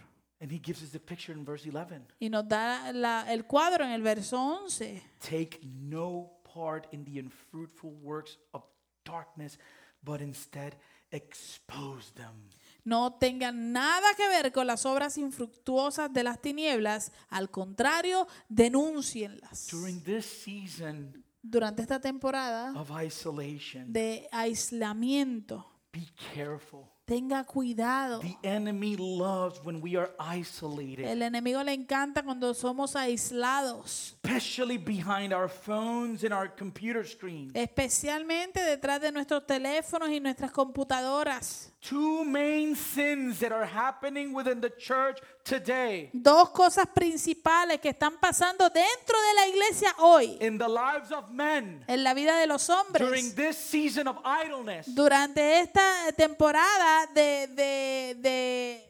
[0.41, 2.03] And He gives us the picture in verse 11.
[2.21, 5.01] Y nos da la- el cuadro en el verso 11.
[5.21, 8.65] Take no part in the unfruitful works of
[9.05, 9.59] darkness,
[10.03, 10.75] but instead
[11.11, 12.51] expose them.
[12.85, 17.13] No tengan nada que ver con las obras infructuosas de las tinieblas.
[17.29, 19.69] Al contrario, denúncienlas.
[19.71, 26.85] During this season Durante esta temporada of isolation, de aislamiento, be careful.
[27.11, 28.21] Tenga cuidado.
[28.21, 34.79] The enemy loves when we are isolated, El enemigo le encanta cuando somos aislados, especially
[34.79, 37.51] behind our phones and our computer screens.
[37.53, 41.73] especialmente detrás de nuestros teléfonos y nuestras computadoras.
[41.81, 45.19] Two main sins that are happening within the church
[45.51, 51.11] today Dos cosas principales que están pasando dentro de la iglesia hoy, in the lives
[51.11, 54.87] of men en la vida de los during hombres, this season of idleness.
[54.95, 58.87] durante esta temporada de, de, de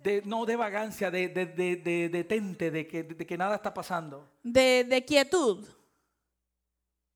[0.00, 3.74] De, no de vagancia, de, de, de, de, detente, de que, de que nada está
[3.74, 4.28] pasando.
[4.44, 5.66] de, de quietud,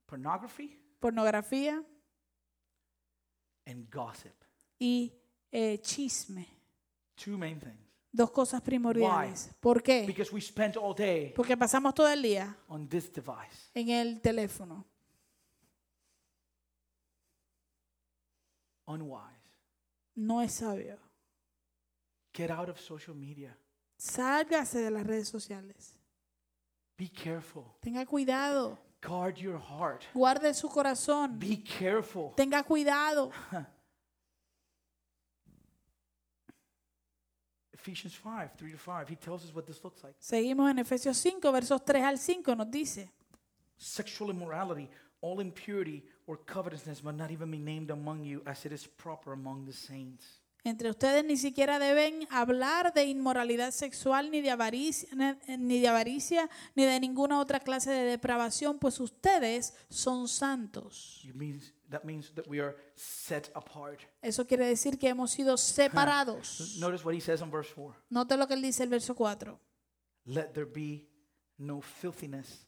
[0.05, 1.81] Pornography pornografía
[3.65, 4.33] and gossip.
[4.79, 5.13] y
[5.51, 6.45] eh, chisme.
[7.15, 7.82] Two main things.
[8.15, 9.49] Dos cosas primordiales.
[9.59, 10.05] ¿Por qué?
[10.05, 13.71] Because we spent all day Porque pasamos todo el día on this device.
[13.73, 14.85] en el teléfono.
[18.85, 19.57] Unwise.
[20.15, 20.99] No es sabio.
[22.33, 23.57] Get out of social media.
[23.97, 25.95] Sálgase de las redes sociales.
[26.97, 27.63] Be careful.
[27.81, 28.77] Tenga cuidado.
[29.01, 30.03] Guard your heart.
[30.13, 31.39] Guarde su corazón.
[31.39, 32.33] Be careful.
[32.35, 33.31] Tenga cuidado.
[37.83, 40.15] Ephesians 5, 3 to 5, he tells us what this looks like.
[40.17, 43.09] Seguimos en Efesios 5, versos 3 al 5, nos dice.
[43.77, 48.71] Sexual immorality, all impurity or covetousness must not even be named among you as it
[48.71, 50.39] is proper among the saints.
[50.65, 55.09] Entre ustedes ni siquiera deben hablar de inmoralidad sexual, ni de avaricia,
[55.59, 61.27] ni de avaricia, ni de ninguna otra clase de depravación, pues ustedes son santos.
[61.89, 63.99] That means that we are set apart.
[64.21, 66.77] Eso quiere decir que hemos sido separados.
[66.79, 67.95] Notice what he says in verse 4.
[68.09, 69.59] Note lo que él dice el verso 4.
[70.25, 71.09] Let there be
[71.57, 72.65] no filthiness,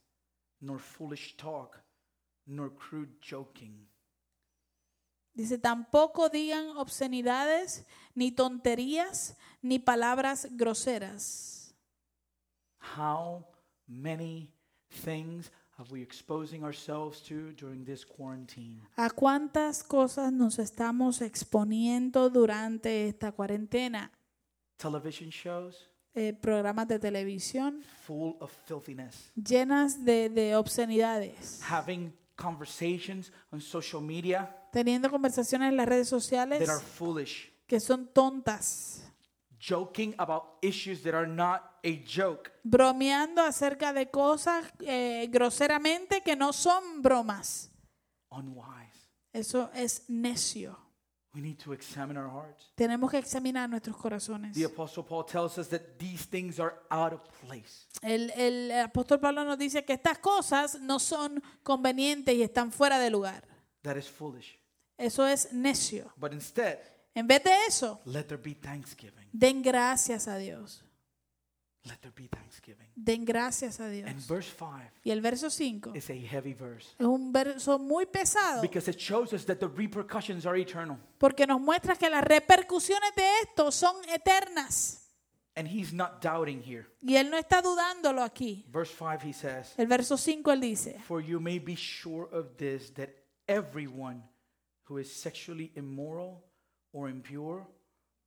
[0.60, 1.82] nor foolish talk,
[2.46, 3.88] nor crude joking.
[5.36, 11.76] Dice, tampoco digan obscenidades, ni tonterías, ni palabras groseras.
[12.98, 13.46] How
[13.88, 14.50] many
[15.04, 18.82] things have we exposing ourselves to during this quarantine?
[18.96, 24.12] ¿A cuántas cosas nos estamos exponiendo durante esta cuarentena?
[24.78, 29.34] Television shows Eh, programas de televisión full of filthiness.
[29.36, 36.20] llenas de, de obscenidades, Having conversations on social media teniendo conversaciones en las redes that
[36.20, 37.50] sociales are foolish.
[37.66, 39.02] que son tontas,
[39.58, 42.52] Joking about issues that are not a joke.
[42.62, 47.72] bromeando acerca de cosas eh, groseramente que no son bromas.
[48.30, 49.10] Unwise.
[49.32, 50.78] Eso es necio.
[51.34, 52.72] We need to examine our hearts.
[52.76, 54.54] Tenemos que examinar nuestros corazones.
[54.56, 57.88] The Apostle Paul tells us that these things are out of place.
[58.02, 63.00] El, el apóstol Pablo nos dice que estas cosas no son convenientes y están fuera
[63.00, 63.44] de lugar.
[63.82, 64.58] That is foolish.
[64.98, 66.12] Eso es necio.
[66.18, 66.80] But instead,
[67.14, 69.28] En vez de eso, let there be thanksgiving.
[69.32, 70.82] den gracias a Dios.
[71.84, 72.88] Let there be thanksgiving.
[72.96, 74.28] Den gracias a And Dios.
[74.28, 74.74] verse 5
[75.04, 78.98] Y el verso 5 is a heavy verse es un verso muy pesado because it
[78.98, 80.98] shows us that the repercussions are eternal.
[81.20, 85.04] porque nos muestra que las repercusiones de esto son eternas.
[85.58, 86.88] And he's not doubting here.
[87.02, 88.66] Y él no está dudándolo aquí.
[88.74, 92.58] Verse 5, he says, El verso 5 él dice, For you may be sure of
[92.58, 93.10] this, that
[93.48, 94.24] everyone
[94.86, 96.44] who is sexually immoral
[96.94, 97.68] or impure,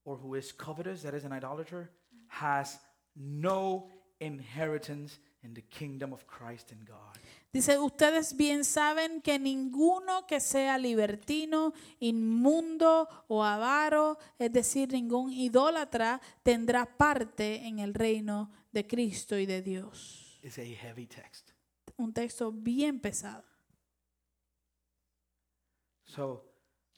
[0.04, 1.90] or who is covetous, that is an idolater,
[2.28, 2.78] has
[3.16, 3.88] no
[4.20, 7.18] inheritance in the kingdom of Christ and God.
[7.52, 15.32] dice, ustedes bien saben que ninguno que sea libertino, inmundo o avaro, es decir, ningún
[15.32, 20.38] idólatra, tendrá parte en el reino de Cristo y de Dios.
[20.42, 21.50] It's a heavy text.
[21.96, 23.47] Un texto bien pesado.
[26.08, 26.42] So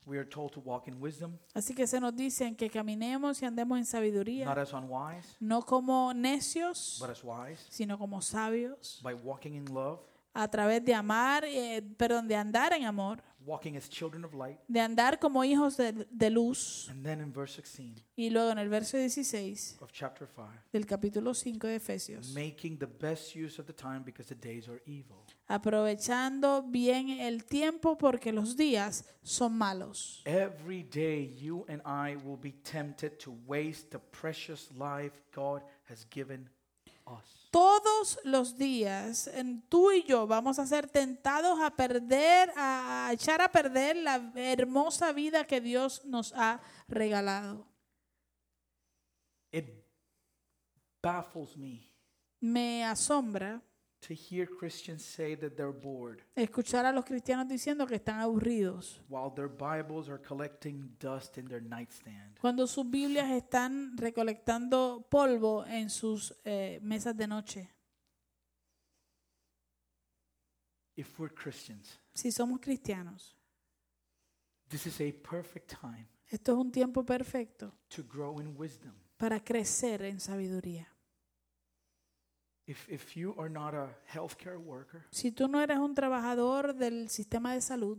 [0.06, 3.46] we are told to walk in wisdom, Así que se nos dicen que caminemos y
[3.46, 9.00] andemos en sabiduría, not as unwise, no como necios, but as wise, sino como sabios,
[9.02, 10.00] by walking in love,
[10.32, 14.58] a través de amar, eh, perdón, de andar en amor, walking as children of light.
[14.68, 16.88] de andar como hijos de, de luz.
[16.90, 20.86] And then in verse 16 Y luego en el verso 16 of chapter 5, del
[20.86, 24.80] capítulo 5 de Efesios, making the best use of the time because the days are
[24.86, 25.16] evil.
[25.48, 30.22] aprovechando bien el tiempo porque los días son malos.
[30.26, 36.06] Every day, you and I will be tempted to waste the precious life God has
[36.14, 36.48] given
[37.06, 37.39] us.
[37.50, 43.12] Todos los días, en- tú y yo vamos a ser tentados a perder, a a
[43.12, 47.66] echar a perder la hermosa vida que Dios nos ha regalado.
[49.52, 49.66] It
[51.02, 51.90] baffles me
[52.40, 53.60] Me asombra
[54.00, 59.00] to hear Christians say that they're bored escuchar a los cristianos diciendo que están aburridos
[59.08, 62.38] while their Bibles are collecting dust in their nightstand.
[62.40, 67.70] cuando sus Biblias están recolectando polvo en sus eh, mesas de noche.
[70.96, 73.36] If we're Christians, Si somos cristianos,
[74.68, 78.92] this is a perfect time esto es un tiempo perfecto to grow in wisdom.
[79.16, 80.88] para crecer en sabiduría.
[82.70, 87.08] If, if you are not a healthcare worker, Si tú no eres un trabajador del
[87.08, 87.98] sistema de salud,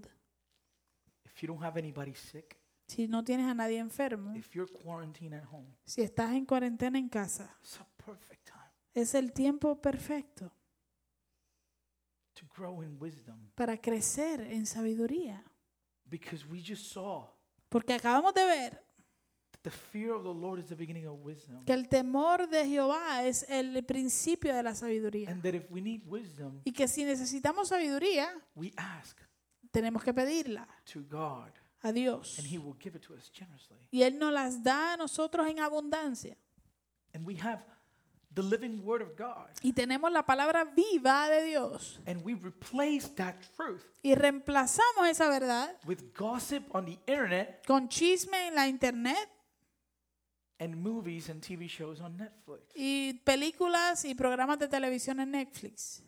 [1.26, 2.58] if you don't have anybody sick,
[2.88, 6.98] si no tienes a nadie enfermo, if you're quarantined at home, si estás en cuarentena
[6.98, 10.52] en casa, it's a perfect time es el tiempo perfecto
[12.34, 15.44] to grow in wisdom para crecer en sabiduría.
[16.10, 17.28] because we just saw
[17.70, 18.84] Porque acabamos de ver
[19.64, 21.64] the fear of the Lord is the beginning of wisdom.
[21.66, 25.30] que el temor de Jehová es el principio de la sabiduría.
[25.30, 29.18] And that if we need wisdom, Y que si necesitamos sabiduría, we ask
[29.72, 31.52] tenemos que pedirla to God
[31.84, 32.38] a Dios.
[32.40, 33.78] and He will give it to us generously.
[33.92, 36.36] Y Él nos las da a nosotros en abundancia.
[37.14, 37.62] And we have
[38.34, 39.50] the living Word of God.
[39.62, 42.00] Y tenemos la palabra viva de Dios.
[42.06, 47.88] And we replace that truth Y reemplazamos esa verdad with gossip on the internet con
[47.90, 49.30] chisme en la internet
[50.62, 52.62] and movies and TV shows on Netflix.
[52.76, 56.04] y películas y programas de televisión en Netflix.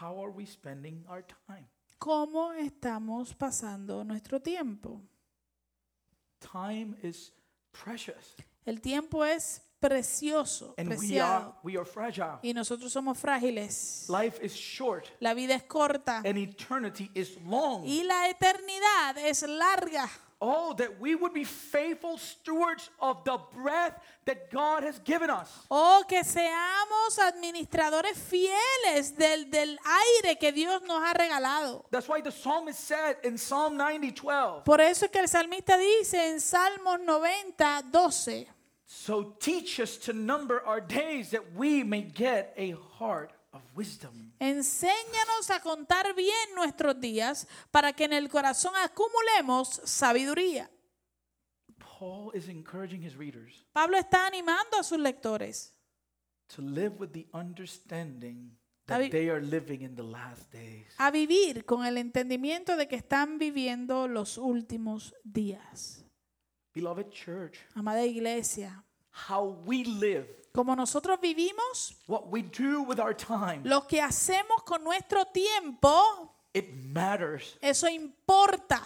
[0.00, 1.66] How are we spending our time?
[1.98, 5.00] ¿Cómo estamos pasando nuestro tiempo?
[6.40, 7.32] Time is
[7.72, 8.34] precious.
[8.66, 11.54] El tiempo es precioso, And we are, preciado.
[11.62, 12.38] we are fragile.
[12.42, 14.06] Y nosotros somos frágiles.
[14.08, 17.84] Life is short La vida es corta and eternity is long.
[17.86, 20.08] y la eternidad es larga.
[20.44, 25.48] Oh, that we would be faithful stewards of the breath that God has given us.
[25.70, 31.84] Oh, que seamos administradores fieles del, del aire que Dios nos ha regalado.
[31.92, 35.78] That's why the psalmist said in Psalm 90 12, Por eso es que el salmista
[35.78, 38.46] dice en Salmos 90, 12,
[38.84, 44.32] So teach us to number our days that we may get a heart of wisdom.
[44.38, 50.70] enséñanos a contar bien nuestros días para que en el corazón acumulemos sabiduría.
[51.78, 55.72] Paul is encouraging his readers Pablo está animando a sus lectores
[56.48, 60.86] to live with the understanding that they are living in the last days.
[60.98, 66.04] a vivir con el entendimiento de que están viviendo los últimos días.
[66.74, 73.14] Beloved church, Amada iglesia, how we live, como nosotros vivimos, what we do with our
[73.14, 77.56] time, lo que hacemos con nuestro tiempo, it matters.
[77.62, 78.80] eso importa.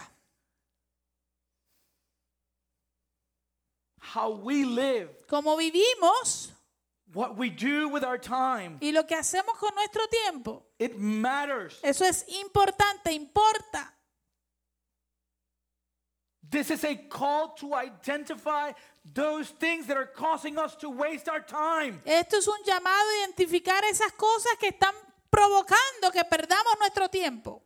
[3.99, 6.51] How we live, Como vivimos
[7.13, 11.79] what we do with our time, y lo que hacemos con nuestro tiempo, it matters.
[11.83, 13.93] eso es importante, importa.
[16.49, 18.71] This is a call to identify
[19.13, 22.01] those things that are causing us to waste our time.
[22.05, 24.93] Esto es un llamado a identificar esas cosas que están
[25.29, 27.63] provocando que perdamos nuestro tiempo.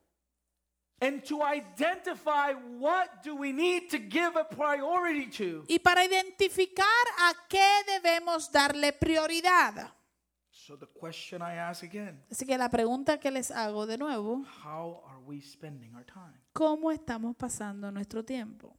[1.03, 5.63] and to identify what do we need to give a priority to.
[5.67, 6.85] y para identificar
[7.19, 9.91] a qué debemos darle prioridad.
[10.71, 14.45] So the question I ask again, Así que la pregunta que les hago de nuevo,
[14.63, 16.31] how are we spending our time?
[16.53, 18.73] ¿cómo estamos pasando nuestro tiempo?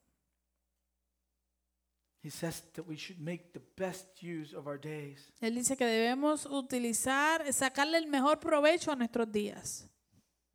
[2.24, 5.30] He says that we should make the best use of our days.
[5.42, 9.86] Él dice que debemos utilizar, sacarle el mejor provecho a nuestros días,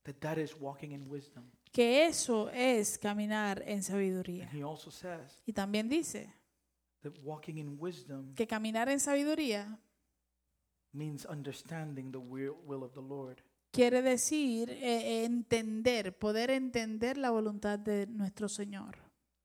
[0.05, 1.51] That that is walking in wisdom.
[1.71, 4.49] que eso es caminar en And sabiduría.
[4.51, 6.33] he also says Y también dice
[7.03, 9.77] that walking in wisdom que caminar en sabiduría
[10.97, 13.41] means understanding the will, of the Lord.
[13.71, 18.97] quiere decir eh, entender, poder entender la voluntad de nuestro Señor.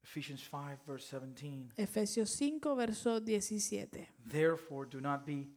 [0.02, 1.74] Ephesians 5 verse 17.
[1.76, 4.08] Efesios 5, verso 17.
[4.24, 5.48] Therefore do not be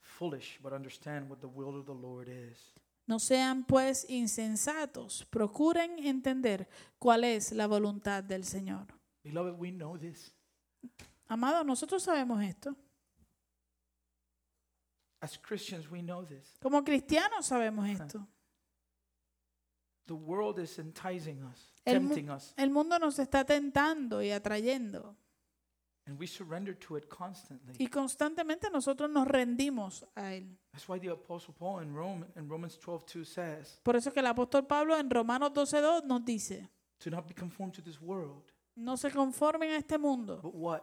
[0.00, 2.74] foolish, but understand what the will of the Lord is.
[3.06, 6.68] No sean pues insensatos, procuren entender
[6.98, 8.86] cuál es la voluntad del Señor.
[9.24, 10.32] Beloved, we know this.
[11.26, 12.76] Amados, nosotros sabemos esto.
[15.20, 16.56] As Christians, we know this.
[16.62, 18.26] Como cristianos sabemos esto.
[20.06, 24.30] The world is enticing us, El mu- tempting us, El mundo nos está tentando y
[24.30, 25.16] atrayendo.
[26.06, 27.74] and we surrender to it constantly.
[27.78, 30.56] Y constantemente nosotros nos rendimos a él.
[30.72, 34.20] That's why the Apostle Paul in, Rome, in Romans 12 2 says, Por eso que
[34.20, 36.70] el apóstol Pablo en Romanos 12.2 nos dice,
[37.04, 40.82] Do not be conformed to this world, no se conformen a este mundo, but what?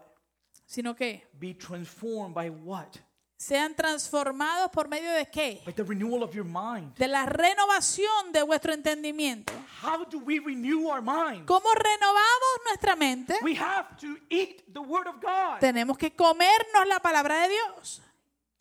[0.67, 2.99] sino que Be transformed by what?
[3.37, 5.61] Sean transformados por medio de qué?
[5.65, 6.95] By the renewal of your mind.
[6.95, 9.53] De la renovación de vuestro entendimiento.
[9.81, 11.45] How do we renew our mind?
[11.45, 13.35] ¿Cómo renovamos nuestra mente?
[13.41, 15.59] We have to eat the Word of God.
[15.59, 18.01] Tenemos que comernos la palabra de Dios.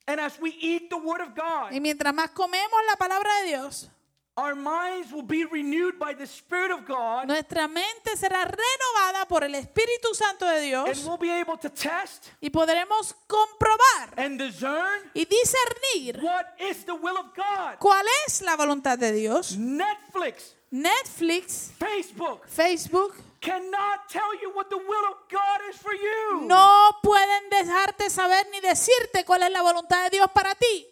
[0.06, 3.46] And as we eat the Word of God, Y mientras más comemos la palabra de
[3.46, 3.88] Dios,
[4.36, 9.44] our minds will be renewed by the Spirit of God, nuestra mente será renovada por
[9.44, 14.38] el Espíritu Santo de and Dios we'll be able to test y podremos comprobar and
[14.40, 17.78] discern y discernir what is the will of God.
[17.78, 19.56] cuál es la voluntad de Dios.
[19.56, 26.40] Netflix, Netflix, Facebook Facebook cannot tell you what the will of God is for you.
[26.46, 30.88] no pueden dejarte saber ni decirte cuál es la voluntad de Dios para ti.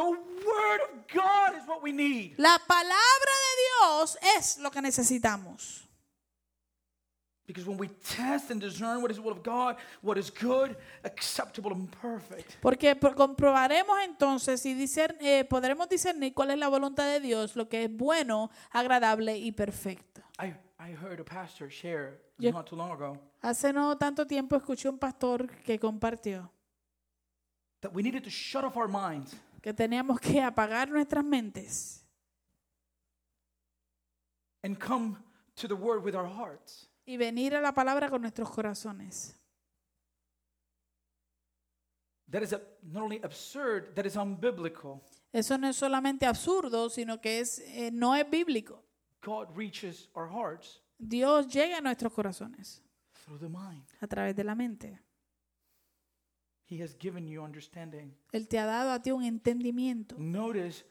[0.00, 2.34] The Word of God is what we need.
[2.38, 5.86] La palabra de Dios es lo que necesitamos.
[7.46, 10.74] Because when we test and discern what is the will of God, what is good,
[11.04, 16.68] acceptable, and perfect, Porque por- comprobaremos entonces y discer- eh, podremos discernir cuál es la
[16.68, 20.22] voluntad de Dios, lo que es bueno, agradable y perfecto.
[20.38, 22.52] I, I heard a pastor share Yeah.
[22.52, 26.50] not too long ago Hace no tanto tiempo escuché un pastor que compartió
[27.82, 32.04] that we needed to shut off our minds que teníamos que apagar nuestras mentes
[34.62, 35.16] and come
[35.56, 36.88] to the Word with our hearts.
[37.06, 39.36] y venir a la palabra con nuestros corazones.
[42.30, 45.02] That is not only absurd, that is unbiblical.
[45.32, 48.84] Eso no es solamente absurdo, sino que es, eh, no es bíblico.
[49.22, 52.82] God reaches our hearts Dios llega a nuestros corazones
[53.24, 53.84] through the mind.
[54.00, 55.00] a través de la mente.
[56.70, 58.14] He has given you understanding.
[58.32, 60.14] Él te ha dado a ti un entendimiento.
[60.18, 60.84] Notice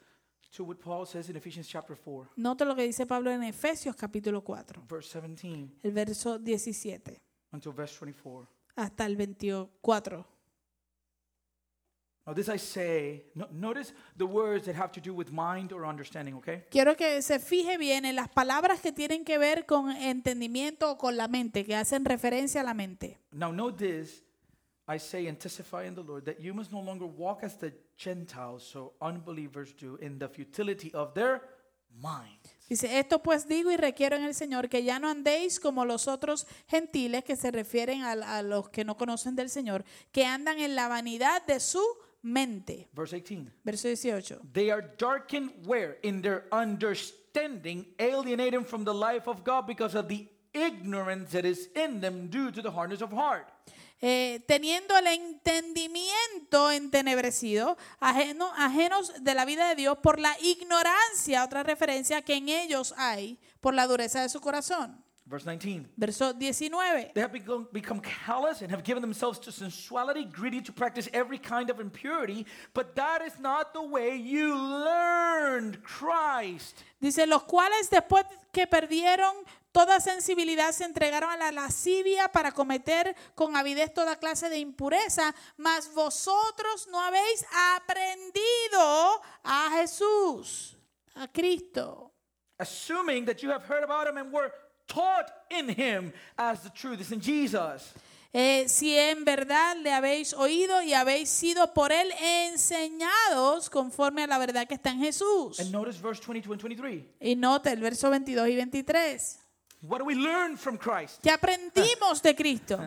[0.56, 3.96] to what Paul says in Ephesians chapter 4, Nota lo que dice Pablo en Efesios
[3.96, 7.18] capítulo 4, verse 17 el verso 17
[7.52, 8.48] until verse 24.
[8.76, 10.26] hasta el 24.
[12.26, 15.84] Now, this I say, no, notice the words that have to do with mind or
[15.86, 16.64] understanding, okay?
[16.70, 20.98] Quiero que se fije bien en las palabras que tienen que ver con entendimiento o
[20.98, 23.18] con la mente, que hacen referencia a la mente.
[23.32, 24.24] Now, note this
[24.90, 27.72] I say and testify in the Lord that you must no longer walk as the
[27.96, 31.44] Gentiles, so unbelievers do, in the futility of their
[32.02, 32.40] mind.
[32.68, 36.08] Dice, esto pues digo y requiero en el Señor que ya no andéis como los
[36.08, 40.60] otros gentiles que se refieren a, a los que no conocen del Señor, que andan
[40.60, 41.84] en la vanidad de su
[42.24, 42.88] mente.
[42.94, 43.52] Verse 18.
[43.64, 44.40] Verso 18.
[44.54, 46.00] They are darkened where?
[46.02, 51.70] In their understanding, alienated from the life of God because of the ignorance that is
[51.76, 53.52] in them due to the hardness of heart.
[54.02, 61.44] Eh, teniendo el entendimiento entenebrecido, ajeno- ajenos de la vida de Dios por la ignorancia,
[61.44, 65.04] otra referencia que en ellos hay, por la dureza de su corazón.
[65.26, 65.92] Verse 19.
[65.96, 67.12] Verso 19.
[67.14, 71.38] They have become, become callous and have given themselves to sensuality, greedy to practice every
[71.38, 72.48] kind of impurity.
[72.74, 76.78] But that is not the way you learned Christ.
[77.00, 79.36] Dice, los cuales después que perdieron
[79.72, 85.34] toda sensibilidad se entregaron a la lascivia para cometer con avidez toda clase de impureza,
[85.58, 87.46] mas vosotros no habéis
[87.76, 90.76] aprendido a Jesús.
[91.16, 92.12] a Cristo,
[92.60, 94.52] assuming that you have heard about him and were
[94.88, 97.94] taught in him as the truth is in Jesus.
[98.32, 104.28] eh, si en verdad le habéis oído y habéis sido por él enseñados conforme a
[104.28, 105.60] la verdad que está en Jesús.
[105.60, 107.06] And notice verse 22 and 23.
[107.22, 109.40] Y nota el verso 22 y 23.
[109.82, 111.22] What do we learn from Christ?
[111.22, 112.78] ¿Qué aprendimos de Cristo?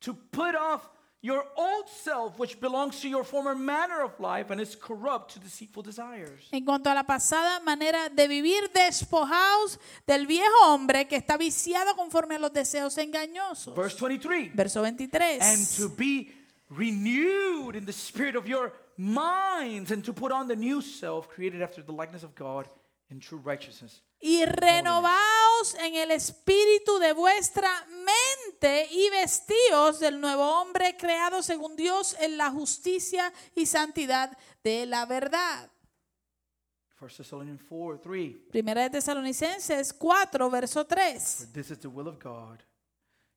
[0.00, 0.90] To put off
[1.22, 5.40] your old self, which belongs to your former manner of life and is corrupt to
[5.40, 6.48] deceitful desires.
[6.52, 11.96] En cuanto a la pasada manera de vivir, despojaos del viejo hombre que está viciado
[11.96, 13.74] conforme a los deseos engañosos.
[13.74, 14.52] Verse 23.
[14.54, 16.32] Verso And to be
[16.70, 21.62] renewed in the spirit of your minds, and to put on the new self, created
[21.62, 22.68] after the likeness of God
[23.10, 24.02] in true righteousness.
[24.20, 31.76] Y renovaos en el espíritu de vuestra mente y vestíos del nuevo hombre creado según
[31.76, 35.70] Dios en la justicia y santidad de la verdad.
[36.98, 38.36] 1 Thessalonians 4 3.
[38.50, 41.36] Primera de Tesalonicenses 4, verso 3.
[41.38, 42.60] For this is the will of God,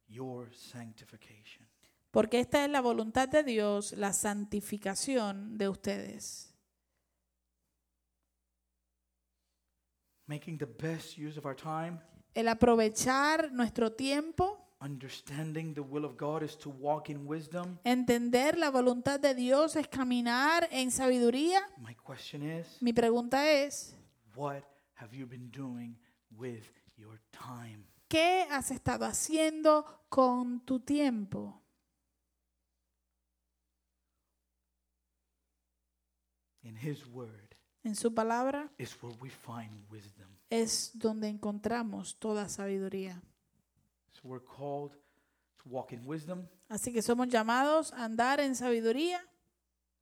[0.08, 1.68] your sanctification.
[2.12, 6.49] Porque esta es la voluntad de Dios, la santificación de ustedes.
[10.30, 12.00] Making the best use of our time,
[12.36, 17.80] El aprovechar nuestro tiempo, understanding the will of God is to walk in wisdom.
[17.84, 21.62] entender la voluntad de Dios es caminar en sabiduría.
[21.80, 23.96] My question is, Mi pregunta es,
[24.36, 24.64] what
[24.94, 25.98] have you been doing
[26.38, 26.64] with
[26.96, 27.88] your time?
[28.08, 31.60] ¿qué has estado haciendo con tu tiempo?
[36.62, 37.49] In His Word
[37.84, 40.28] En su palabra is where we find wisdom.
[40.50, 43.22] es donde encontramos toda sabiduría.
[44.12, 44.92] So we're called
[45.64, 49.22] to walk in wisdom, Así que somos llamados a andar en sabiduría,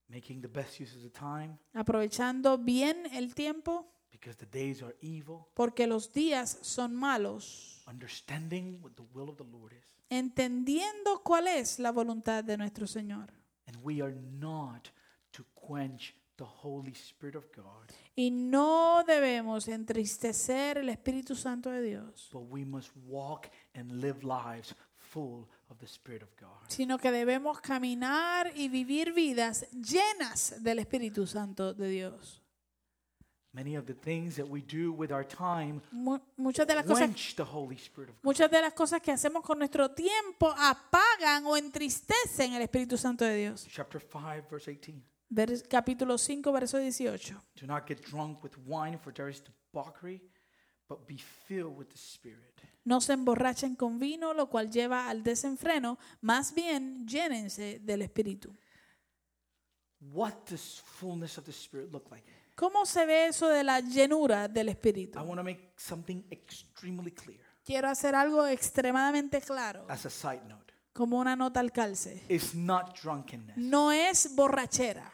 [0.09, 4.95] making the best use of the time, aprovechando bien el tiempo, because the days are
[5.01, 7.83] evil, porque los días son malos.
[7.87, 9.85] understanding what the will of the Lord is.
[10.09, 13.31] entendiendo cuál es la voluntad de nuestro Señor.
[13.67, 14.89] And we are not
[15.33, 21.81] to quench the Holy Spirit of God, Y no debemos entristecer el Espíritu Santo de
[21.81, 26.67] Dios, but we must walk and live lives full of the Spirit of God.
[26.69, 32.41] sino que debemos caminar y vivir vidas llenas del Espíritu Santo de Dios.
[33.53, 37.07] Many of the things that we do with our time Mu- muchas de las cosas
[37.07, 38.23] quench the Holy Spirit of God.
[38.23, 43.25] Muchas de las cosas que hacemos con nuestro tiempo apagan o entristecen el Espíritu Santo
[43.25, 43.65] de Dios.
[43.67, 45.01] Chapter 5, verse 18.
[45.29, 47.35] Vers- capítulo 5, verso 18.
[47.59, 50.21] Do not get drunk with wine, for there is debauchery,
[50.87, 52.61] but be filled with the Spirit.
[52.85, 58.55] No se emborrachen con vino, lo cual lleva al desenfreno, más bien llénense del Espíritu.
[59.99, 62.25] What does fullness of the Spirit look like?
[62.55, 65.19] ¿Cómo se ve eso de la llenura del Espíritu?
[65.19, 70.41] I want to make something extremely clear Quiero hacer algo extremadamente claro, as a side
[70.47, 70.73] note.
[70.93, 72.23] como una nota al calce.
[72.29, 73.57] It's not drunkenness.
[73.57, 75.11] No es borrachera.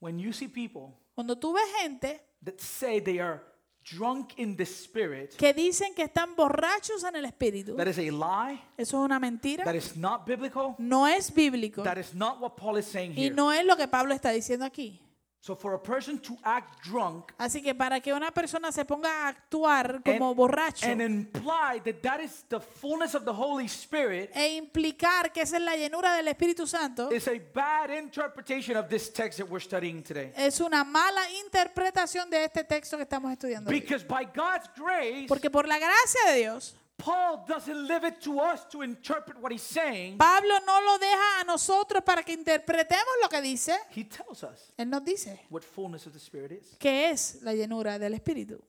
[0.00, 3.42] When you see people Cuando tú ves gente that say they are
[3.82, 8.02] drunk in the Spirit, que dicen que están borrachos en el Espíritu, that is a
[8.02, 9.64] lie, eso es una mentira.
[9.64, 11.82] that is not biblical, No es bíblico.
[11.82, 13.34] that is not what Paul is saying Y here.
[13.34, 15.00] no es lo que Pablo está diciendo aquí.
[15.40, 19.08] So for a person to act drunk Así que para que una persona se ponga
[19.24, 24.30] a actuar como borracho and imply that that is the fullness of the Holy Spirit
[24.34, 28.88] e implicar que esa es la llenura del Espíritu Santo, is a bad interpretation of
[28.88, 30.32] this text that we're studying today.
[30.36, 33.70] es una mala interpretación de este texto que estamos estudiando.
[33.70, 33.80] hoy.
[33.80, 38.40] Because by God's grace, Porque por la gracia de Dios, Paul doesn't leave it to
[38.40, 40.18] us to interpret what he's saying.
[40.18, 43.72] Pablo no lo deja a nosotros para que interpretemos lo que dice.
[43.94, 46.76] He tells us Él nos dice what fullness of the Spirit is.
[46.78, 48.60] que es la llenura del Espíritu.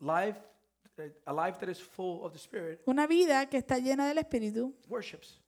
[0.00, 0.36] Life,
[1.26, 4.72] a life that is full of the Spirit Una vida que está llena del Espíritu
[4.88, 5.40] worships.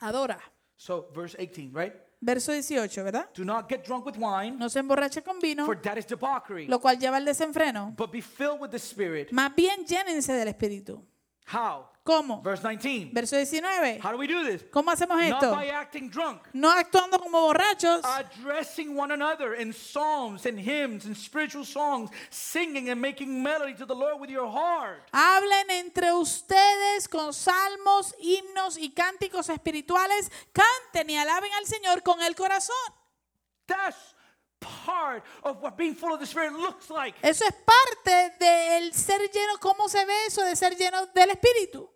[0.00, 0.40] adora.
[0.76, 1.94] So, verse 18, right?
[2.26, 3.28] Verso 18, ¿verdad?
[3.36, 6.66] Do not get drunk with wine, No se emborrache con vino, for that is debauchery,
[6.66, 7.92] lo cual lleva al desenfreno.
[7.96, 9.30] but be filled with the Spirit.
[9.30, 11.04] Más bien llénense del Espíritu.
[11.46, 11.90] How?
[12.06, 12.42] ¿Cómo?
[12.42, 13.12] Verse 19.
[13.14, 13.98] Verso 19.
[14.02, 14.62] How do we do this?
[14.70, 15.54] ¿Cómo hacemos Not esto?
[15.54, 21.16] by acting drunk, No actuando como borrachos, addressing one another in psalms and hymns and
[21.16, 25.02] spiritual songs, singing and making melody to the Lord with your heart.
[25.12, 30.30] hablen entre ustedes con salmos, himnos y cánticos espirituales.
[30.52, 32.74] Canten y alaben al Señor con el corazón.
[33.66, 34.13] That's
[34.86, 37.16] part of what being full of the Spirit looks like.
[37.22, 39.58] Eso es parte del ser lleno.
[39.60, 41.90] ¿Cómo se ve eso de ser lleno del Espíritu?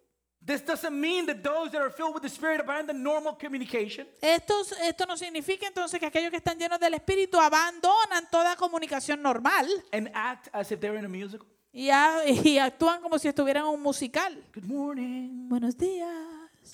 [0.45, 4.07] This doesn't mean that those that are filled with the Spirit abandon normal communication.
[4.23, 9.21] Esto, esto no significa entonces que aquellos que están llenos del Espíritu abandonan toda comunicación
[9.21, 11.47] normal and act as if they're in a musical.
[11.71, 14.43] y, a- y actúan como si estuvieran en un musical.
[14.55, 15.49] Good morning.
[15.51, 16.09] Buenos días.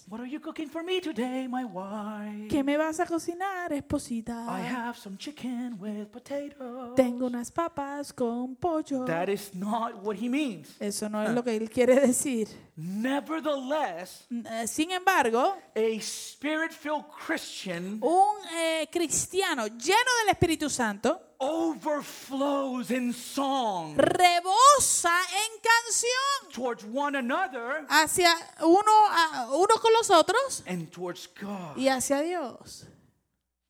[0.08, 2.48] What are you cooking for me today, my wife?
[2.48, 4.46] ¿Qué me vas a cocinar, I esposita?
[4.68, 6.94] have some chicken with potatoes.
[6.94, 9.04] Tengo unas papas con pollo.
[9.04, 10.68] That is not what he means.
[10.80, 12.48] Eso no es lo que él quiere decir.
[12.76, 21.33] Nevertheless, Eh, Sin embargo, a spirit filled Christian un eh, cristiano lleno del Espíritu Santo
[21.44, 28.32] overflows in song rebosa en canción towards one another hacia
[28.62, 31.76] uno, a- uno con los otros and towards God.
[31.76, 32.86] y hacia Dios.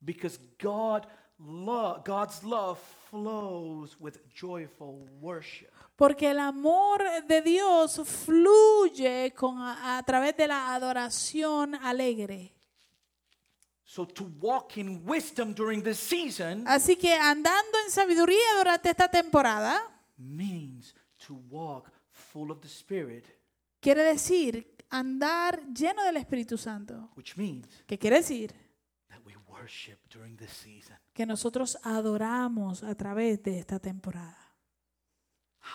[0.04, 1.06] Because God
[1.38, 2.78] love, God's love
[3.10, 5.70] flows with joyful worship.
[5.96, 6.98] Porque el amor
[7.28, 11.84] de Dios fluye con, a, a través de la adoración alegre.
[11.86, 12.52] So to walk in wisdom during
[12.94, 13.83] this season
[16.66, 19.80] Así que andando en sabiduría durante esta temporada
[20.16, 20.94] means
[21.26, 23.24] to walk full of the Spirit,
[23.80, 27.10] quiere decir andar lleno del Espíritu Santo.
[27.16, 28.52] which means ¿Qué quiere decir?
[29.08, 30.96] that we worship during this season.
[31.12, 34.56] Que nosotros adoramos a través de esta temporada.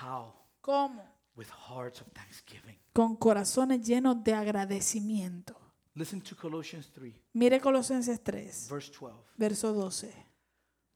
[0.02, 0.34] How?
[0.62, 1.04] ¿Cómo?
[1.36, 2.78] With hearts of thanksgiving.
[2.94, 5.58] Con corazones llenos de agradecimiento.
[5.96, 9.14] Listen to Colossians 3, Mire Colosenses 3, verse 12.
[9.38, 10.14] verso 12.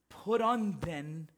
[0.09, 1.29] Put on then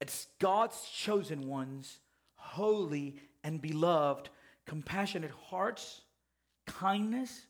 [0.00, 2.00] as God's chosen ones,
[2.34, 4.30] holy and beloved,
[4.66, 6.02] compassionate hearts,
[6.66, 7.46] kindness,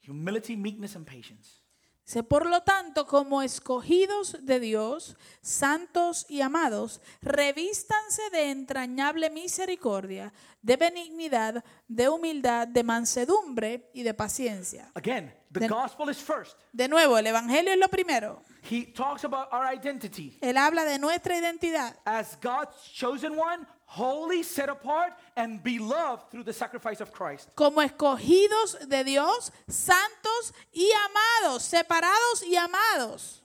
[0.00, 1.62] humility, meekness, and patience.
[2.06, 10.32] Dice, por lo tanto, como escogidos de Dios, santos y amados, revístanse de entrañable misericordia,
[10.62, 14.88] de benignidad, de humildad, de mansedumbre y de paciencia.
[14.94, 16.56] Again, the Then- gospel is first.
[16.72, 18.40] De nuevo, el Evangelio es lo primero.
[18.70, 21.96] He talks about our identity Él habla de nuestra identidad.
[22.04, 27.48] as God's chosen one, holy, set apart, and beloved through the sacrifice of Christ.
[27.54, 33.40] Como escogidos de Dios, santos y amados, separados y amados.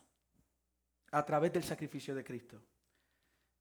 [1.14, 2.58] A través del sacrificio de Cristo.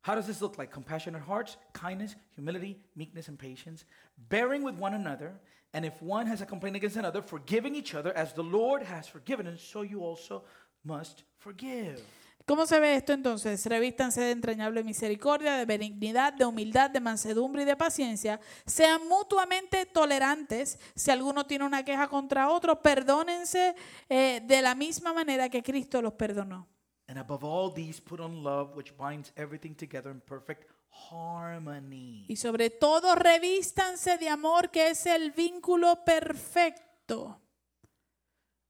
[0.02, 0.70] How does this look like?
[0.70, 3.84] Compassionate hearts, kindness, humility, meekness, and patience,
[4.28, 5.34] bearing with one another,
[5.74, 9.06] and if one has a complaint against another, forgiving each other as the Lord has
[9.06, 10.44] forgiven, and so you also
[10.84, 12.02] must forgive.
[12.46, 13.64] ¿Cómo se ve esto entonces?
[13.66, 18.40] Revístanse de entrañable misericordia, de benignidad, de humildad, de mansedumbre y de paciencia.
[18.66, 20.78] Sean mutuamente tolerantes.
[20.94, 23.74] Si alguno tiene una queja contra otro, perdónense
[24.08, 26.66] eh, de la misma manera que Cristo los perdonó.
[27.06, 30.70] And above all these, put on love, which binds everything together in perfect
[31.10, 32.24] harmony.
[32.28, 37.40] Y sobre todo, revístanse de amor, que es el vínculo perfecto.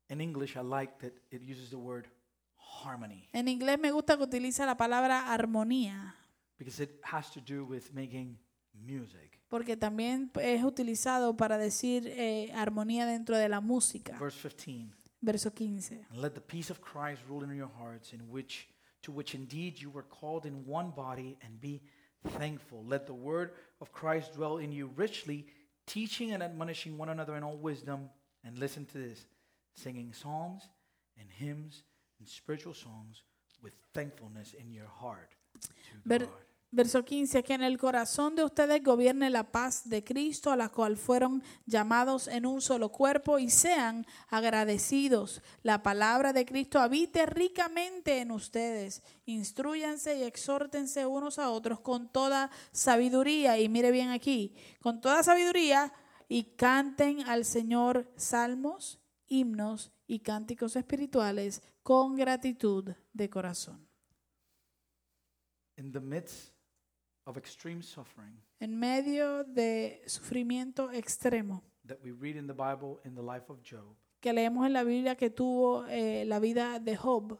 [0.08, 2.08] In English, I like that it uses the word
[2.84, 6.14] harmony En inglés me gusta que utiliza la palabra armonía,
[6.58, 8.38] because it has to do with making
[8.74, 9.40] music.
[9.48, 14.16] porque también es utilizado para decir eh, armonía dentro de la música.
[14.18, 14.92] Verse 15.
[15.22, 16.06] Verso 15.
[16.10, 18.68] And let the peace of Christ rule in your hearts, in which
[19.02, 21.82] to which indeed you were called in one body, and be
[22.38, 22.84] thankful.
[22.86, 25.46] Let the word of Christ dwell in you richly,
[25.86, 28.08] teaching and admonishing one another in all wisdom.
[28.44, 29.26] And listen to this
[29.74, 30.62] singing psalms
[31.18, 31.82] and hymns
[32.20, 33.24] and spiritual songs
[33.62, 36.50] with thankfulness in your heart to Ver- God.
[36.72, 40.68] Verso 15, que en el corazón de ustedes gobierne la paz de Cristo, a la
[40.68, 45.42] cual fueron llamados en un solo cuerpo, y sean agradecidos.
[45.64, 49.02] La palabra de Cristo habite ricamente en ustedes.
[49.26, 53.58] Instruyanse y exhórtense unos a otros con toda sabiduría.
[53.58, 55.92] Y mire bien aquí, con toda sabiduría,
[56.28, 63.86] y canten al Señor salmos, himnos y cánticos espirituales con gratitud de corazón.
[65.76, 66.52] In the midst
[67.24, 73.14] of extreme suffering en medio de sufrimiento extremo that we read in the Bible in
[73.14, 76.96] the life of Job, que leemos en la Biblia que tuvo eh, la vida de
[76.96, 77.38] Job,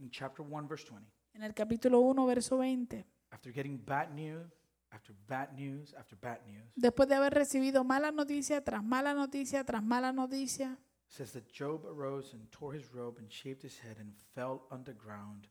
[0.00, 1.08] in chapter 1, verse 20.
[1.34, 3.06] en el capítulo 1, verso 20.
[3.30, 4.50] after getting bad news
[4.90, 9.64] after bad news after bad news, Después de haber recibido mala noticia tras mala noticia
[9.64, 10.76] tras mala noticia,
[11.10, 14.84] says that Job arose and tore his robe and shaved his head and fell on
[14.84, 15.48] the ground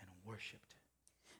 [0.00, 0.74] and worshipped.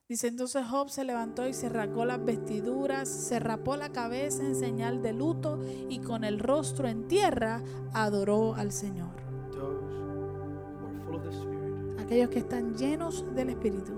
[0.09, 4.55] dice entonces Job se levantó y se rasgó las vestiduras, se rapó la cabeza en
[4.55, 5.59] señal de luto
[5.89, 7.61] y con el rostro en tierra
[7.93, 9.17] adoró al Señor.
[9.51, 13.95] Those who are full of the Spirit Aquellos que están llenos del Espíritu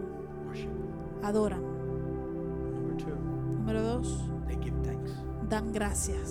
[0.46, 0.70] worship.
[1.22, 1.60] adoran.
[1.62, 4.08] Number two, Número dos,
[4.46, 5.12] they give thanks.
[5.50, 6.30] dan gracias.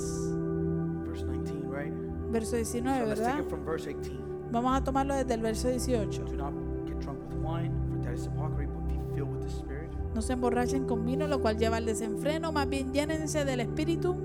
[2.32, 3.40] Verso 19, so ¿verdad?
[3.40, 4.28] it from verse 18.
[4.52, 6.26] Vamos a tomarlo desde el verso 18.
[6.26, 6.54] Do not
[6.86, 9.92] get drunk with wine, for that is hypocrisy, but be filled with the Spirit.
[10.14, 14.16] No se emborrachen con vino, lo cual lleva al desenfreno, más bien llénense del Espíritu.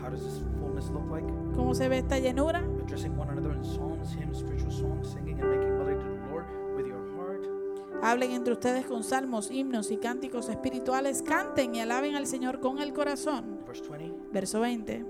[0.00, 1.26] How does this fullness look like?
[1.54, 2.64] ¿Cómo se ve esta llenura?
[2.82, 6.46] Addressing one another in psalms, hymns, spiritual songs, singing and making melody to the Lord
[6.76, 7.46] with your heart.
[8.02, 12.80] Hablen entre ustedes con salmos, himnos y cánticos espirituales, canten y alaben al Señor con
[12.80, 13.60] el corazón.
[13.66, 14.22] Verse 20.
[14.32, 15.04] Verso 20.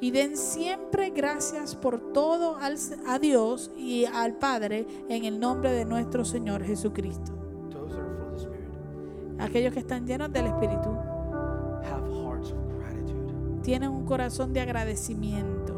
[0.00, 2.76] Y den siempre gracias por todo al-
[3.06, 7.32] a Dios y al Padre en el nombre de nuestro Señor Jesucristo.
[9.40, 10.88] Aquellos que están llenos del Espíritu
[13.62, 15.74] tienen un corazón de agradecimiento,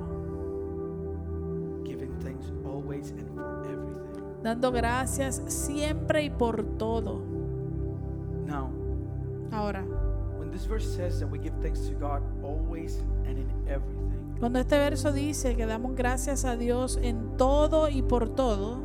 [4.43, 7.23] dando gracias siempre y por todo.
[9.53, 9.85] Ahora,
[10.39, 13.03] when this verse says that we give thanks to God always
[13.71, 18.79] everything, cuando este verso dice que damos gracias a Dios en todo y por todo,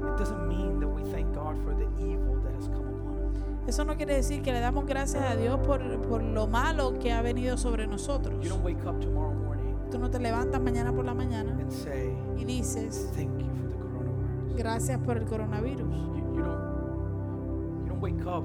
[0.00, 3.68] it doesn't mean that we thank God for the evil that has come upon us.
[3.68, 7.12] eso no quiere decir que le damos gracias a Dios por, por lo malo que
[7.12, 8.42] ha venido sobre nosotros.
[8.42, 11.70] You don't wake up tomorrow morning Tú no te levantas mañana por la mañana and
[11.70, 14.56] say, y dices, Thank you for the coronavirus.
[14.56, 15.78] gracias por el coronavirus.
[15.78, 18.42] You, you don't you don't wake up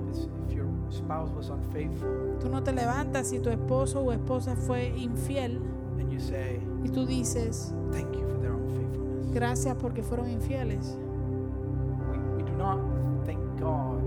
[0.92, 5.60] spouse was unfaithful Tú no te levantas si tu esposo o esposa fue infiel
[6.00, 9.34] and you say, y tú dices, Thank you for their unfaithfulness.
[9.34, 10.98] gracias porque fueron infieles.
[12.12, 12.80] We, we do not
[13.26, 14.02] thank God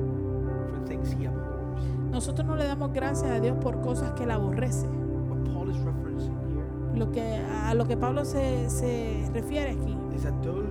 [0.71, 1.83] for things he abhors.
[2.11, 4.87] Nosotros no le damos gracias a Dios por cosas que él aborrece.
[4.87, 7.23] What Paul is referencing here Lo que,
[7.67, 10.67] a lo que Pablo se, se refiere aquí is that those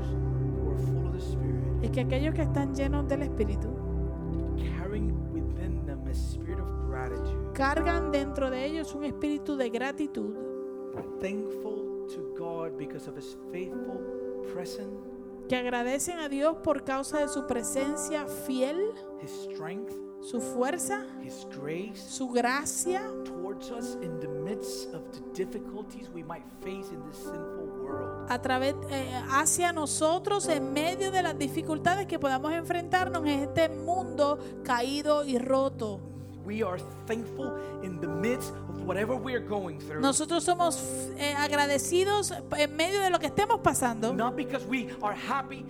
[0.60, 3.70] who are full of the Spirit, es que aquellos que están llenos del Espíritu
[4.78, 5.12] carrying
[5.54, 10.36] within them a spirit of gratitude, cargan dentro de ellos un espíritu de gratitud,
[11.20, 14.00] thankful to God because of his faithful
[14.54, 15.00] presence,
[15.48, 21.48] que agradecen a Dios por causa de su presencia fiel, his strength, su fuerza, his
[21.60, 27.02] grace su gracia towards us in the midst of the difficulties we might face in
[27.10, 28.30] this sinful world.
[28.30, 33.70] a través eh, hacia nosotros en medio de las dificultades que podamos enfrentarnos en este
[33.70, 36.00] mundo caído y roto.
[36.46, 37.52] We are thankful
[37.84, 40.02] in the midst of whatever we are going through.
[40.02, 40.82] Nosotros somos
[41.18, 45.66] eh, agradecidos en medio de lo que estemos pasando, Not because we are happy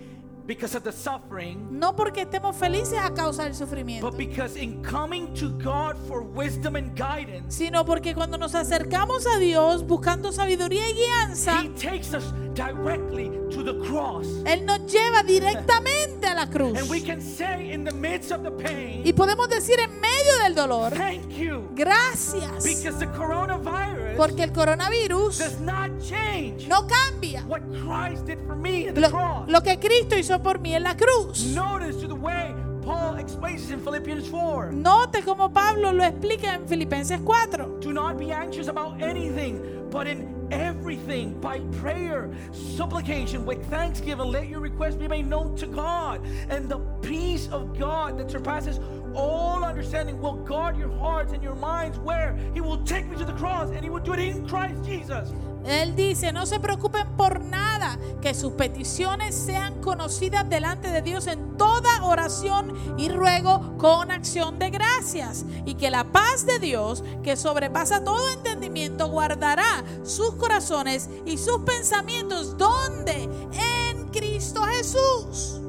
[0.46, 4.82] because of the suffering, no porque estemos felices a causa del sufrimiento, but because in
[4.82, 10.32] coming to God for wisdom and guidance, sino porque cuando nos acercamos a Dios buscando
[10.32, 14.26] sabiduría y guianza, He takes us directly to the cross.
[14.44, 16.78] Él nos lleva directamente a la cruz.
[16.78, 20.38] And we can say in the midst of the pain, Y podemos decir en medio
[20.42, 21.68] del dolor, thank you.
[21.74, 28.38] gracias, Because the coronavirus porque el coronavirus does not change no cambia what Christ did
[28.46, 29.48] for me at the lo, cross.
[29.48, 31.54] lo que Cristo hizo por mí en la cruz.
[31.54, 34.72] Notice to the way Paul explains in Philippians 4.
[34.72, 37.78] Note como Pablo lo explica en Filipenses 4.
[37.80, 44.48] Do not be anxious about anything, but in everything, by prayer, supplication, with thanksgiving, let
[44.48, 46.20] your requests be made known to God.
[46.50, 48.80] And the peace of God that surpasses
[49.14, 51.98] all understanding will guard your hearts and your minds.
[51.98, 54.82] Where He will take me to the cross and He will do it in Christ
[54.84, 55.32] Jesus.
[55.64, 61.26] Él dice, no se preocupen por nada, que sus peticiones sean conocidas delante de Dios
[61.26, 65.44] en toda oración y ruego con acción de gracias.
[65.64, 71.60] Y que la paz de Dios, que sobrepasa todo entendimiento, guardará sus corazones y sus
[71.60, 75.60] pensamientos donde en Cristo Jesús.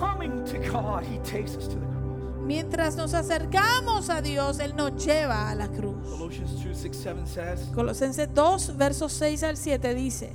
[0.00, 1.95] Coming to God, He takes us to the.
[2.46, 5.96] Mientras nos acercamos a Dios, Él nos lleva a la cruz.
[6.08, 10.32] Colossians 2 6 7 says, Colosenses 2, versos 6 al 7 dice.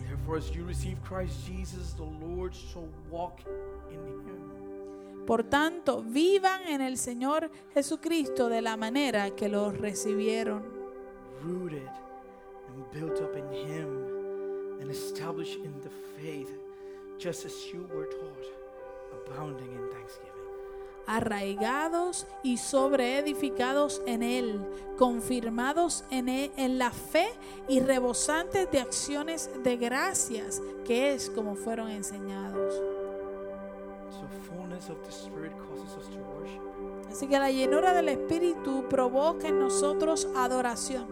[5.25, 10.63] Por tanto, vivan en el Señor Jesucristo de la manera que lo recibieron,
[11.41, 11.87] rooted
[12.67, 16.51] and built up in Him and established in the faith,
[17.17, 18.45] just as you were taught,
[19.13, 20.30] abounding in thanksgiving.
[21.07, 24.61] Arraigados y sobreedificados en Él,
[24.97, 27.27] confirmados en, él- en la fe
[27.67, 32.81] y rebosantes de acciones de gracias, que es como fueron enseñados.
[37.09, 41.05] Así que la llenura del Espíritu provoca en nosotros adoración,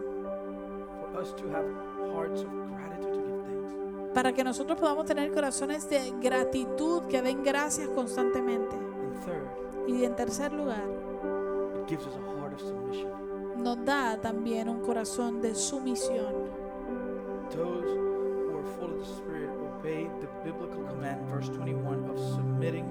[4.14, 8.76] para que nosotros podamos tener corazones de gratitud que den gracias constantemente.
[9.90, 10.88] Y en tercer lugar,
[11.82, 13.08] it gives us a heart of submission.
[13.56, 16.32] nos da también un corazón de sumisión.
[17.50, 22.84] Those who are full of the Spirit obey the biblical command, verse 21, of submitting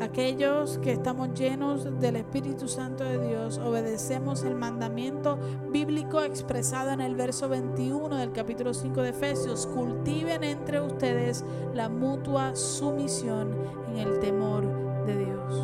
[0.00, 5.38] Aquellos que estamos llenos del Espíritu Santo de Dios, obedecemos el mandamiento
[5.70, 9.66] bíblico expresado en el verso 21 del capítulo 5 de Efesios.
[9.66, 13.56] Cultiven entre ustedes la mutua sumisión
[13.88, 14.64] en el temor
[15.06, 15.62] de Dios.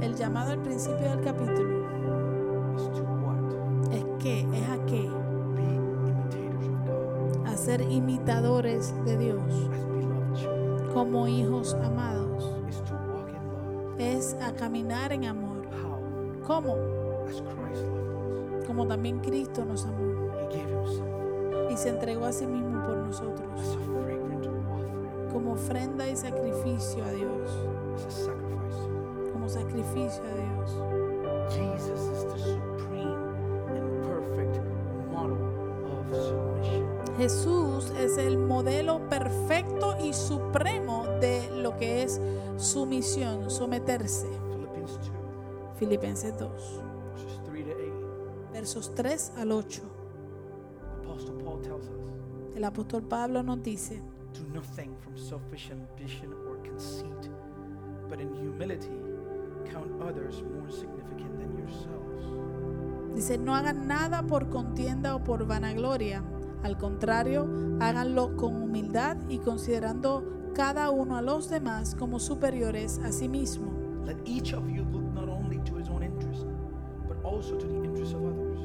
[0.00, 1.86] El llamado al principio del capítulo
[3.90, 5.10] es que, es a qué,
[7.66, 9.42] ser imitadores de Dios
[10.94, 12.54] como hijos amados.
[13.98, 15.66] Es a caminar en amor.
[16.46, 16.76] ¿Cómo?
[18.68, 20.30] Como también Cristo nos amó
[21.68, 23.78] y se entregó a sí mismo por nosotros.
[25.32, 27.50] como ofrenda y sacrificio a Dios,
[29.32, 30.70] como sacrificio a Dios.
[37.26, 42.20] Jesús es el modelo perfecto y supremo de lo que es
[42.56, 44.28] sumisión, someterse.
[45.76, 46.82] Philippians 2, Filipenses 2,
[47.16, 48.52] verses 3 to 8.
[48.52, 49.82] versos 3 al 8.
[51.02, 54.00] Apostle Paul tells us El apóstol Pablo nos dice,
[54.32, 57.28] do nothing from selfish ambition or conceit,
[58.08, 59.02] but in humility
[59.72, 63.16] count others more significant than yourselves.
[63.16, 66.22] dice, no hagan nada por contienda o por vanagloria.
[66.62, 67.48] Al contrario,
[67.80, 70.24] háganlo con humildad y considerando
[70.54, 73.72] cada uno a los demás como superiores a sí mismo.
[74.04, 76.46] Let each of you look not only to his own interest,
[77.06, 78.60] but also to the interest of others.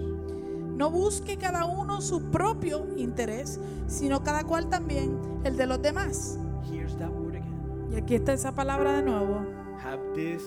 [0.75, 6.39] No busque cada uno su propio interés, sino cada cual también el de los demás.
[6.71, 7.87] Here's that word again.
[7.91, 9.45] Y aquí está esa palabra de nuevo.
[9.83, 10.43] Have this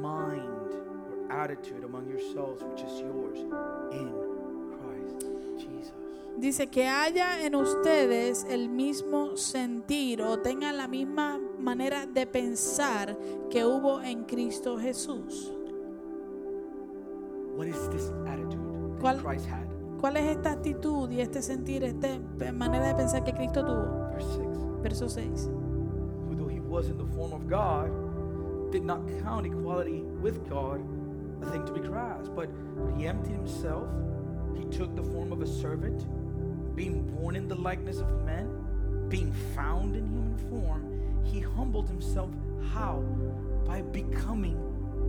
[0.00, 0.48] mind
[1.10, 3.38] or attitude among yourselves, which is yours
[3.92, 4.29] in.
[6.38, 13.16] Dice que haya en ustedes el mismo sentir o tengan la misma manera de pensar
[13.50, 15.52] que hubo en Cristo Jesús.
[17.56, 18.58] What is this attitude
[18.94, 19.66] that ¿Cuál- Christ had?
[20.00, 22.08] ¿Cuál es esta actitud y este sentir, esta
[22.54, 24.08] manera de pensar que Cristo tuvo?
[24.12, 24.48] Verse 6.
[24.82, 25.50] Verso 6.
[26.26, 27.90] Who, though he was in the form of God,
[28.72, 30.80] did not count equality with God
[31.42, 32.48] a thing to be grasped, but
[32.96, 33.84] he emptied himself.
[34.56, 36.06] He took the form of a servant,
[36.74, 41.24] being born in the likeness of men, being found in human form.
[41.24, 42.30] He humbled himself.
[42.72, 43.04] How?
[43.66, 44.56] By becoming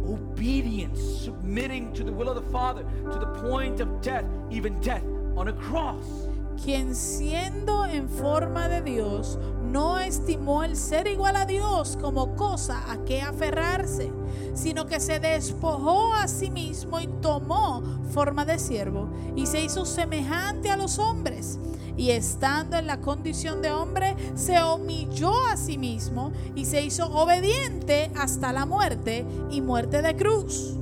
[0.06, 5.06] obedient, submitting to the will of the Father to the point of death, even death
[5.36, 6.28] on a cross.
[6.64, 12.92] Quien siendo en forma de Dios, no estimó el ser igual a Dios como cosa
[12.92, 14.12] a que aferrarse,
[14.54, 17.82] sino que se despojó a sí mismo y tomó
[18.12, 21.60] forma de siervo y se hizo semejante a los hombres.
[21.98, 27.08] Y estando en la condición de hombre, se humilló a sí mismo y se hizo
[27.12, 30.78] obediente hasta la muerte y muerte de cruz.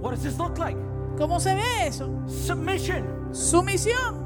[0.00, 0.78] What does this look like?
[1.16, 2.10] ¿Cómo se ve eso?
[2.26, 3.23] Submission.
[3.34, 4.22] Sumisión.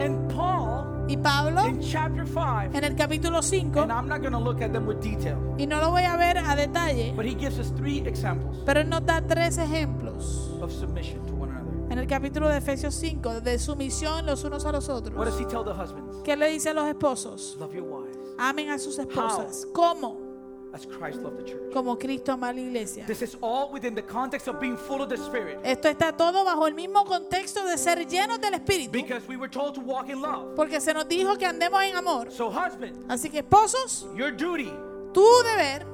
[0.00, 4.32] And Paul Y Pablo in chapter 5, en el capítulo 5 and I'm not going
[4.32, 7.26] to look at them with detail, Y no lo voy a ver a detalle, but
[7.26, 11.50] he gives us three examples pero él nos da tres ejemplos of submission to one
[11.50, 11.92] another.
[11.92, 15.40] en el capítulo de Efesios 5 de sumisión los unos a los What does otros.
[15.40, 16.22] he tell the husbands?
[16.24, 17.56] ¿Qué le dice a los esposos?
[17.60, 19.66] Love your wives Amen a sus esposas.
[19.72, 20.23] ¿Cómo?
[20.74, 21.72] As Christ loved the church.
[21.72, 23.04] Como Cristo ama la iglesia.
[23.06, 25.60] This is all within the context of being full of the Spirit.
[25.64, 29.48] Esto está todo bajo el mismo contexto de ser llenos del Espíritu, Because we were
[29.50, 30.54] told to walk in love.
[30.56, 32.30] porque se nos dijo que andemos en amor.
[32.32, 34.72] So, husband, Así que esposos, your duty
[35.12, 35.86] tu deber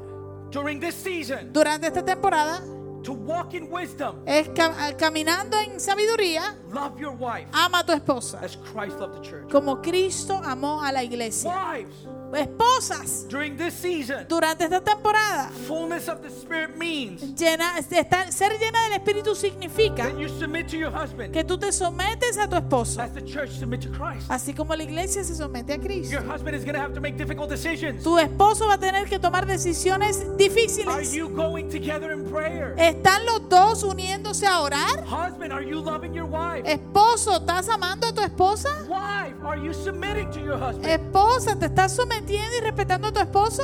[0.51, 2.63] during this season durante esta temporada
[3.03, 4.17] to walk in wisdom.
[4.27, 9.15] es ca- caminando en sabiduría, Love your wife ama a tu esposa, as Christ loved
[9.23, 9.49] the church.
[9.51, 11.51] como Cristo amó a la iglesia.
[11.51, 11.95] Wives,
[12.33, 18.53] Esposas, during this season, durante esta temporada, fullness of the Spirit means llena, estar- ser
[18.59, 22.49] llena del Espíritu significa that you submit to your husband que tú te sometes a
[22.49, 24.31] tu esposo, as the church submit to Christ.
[24.31, 26.17] así como la iglesia se somete a Your Cristo.
[26.33, 28.03] husband is going to have to make difficult decisions.
[28.05, 31.13] Tu esposo va a tener que tomar decisiones Are difíciles.
[31.13, 32.75] you going together in prayer?
[32.91, 35.05] ¿Están los dos uniéndose a orar?
[35.07, 36.65] Husband, are you loving your wife?
[36.67, 38.69] Esposo, ¿estás amando a tu esposa?
[38.89, 40.87] Wife, are you submitting to your husband?
[40.87, 43.63] Esposa, ¿te estás sometiendo y respetando a tu esposo?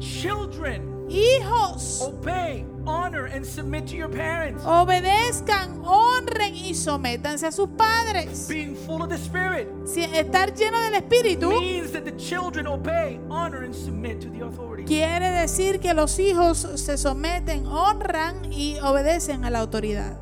[0.00, 4.62] Children, hijos, obey, honor, and submit to your parents.
[4.64, 8.46] obedezcan, honren y sométanse a sus padres.
[8.48, 13.18] Being full of the Spirit Si estar lleno del Espíritu means that the children obey,
[13.30, 14.86] honor, and submit to the authorities.
[14.88, 20.18] quiere decir que los hijos se someten, honran y obedecen a la autoridad.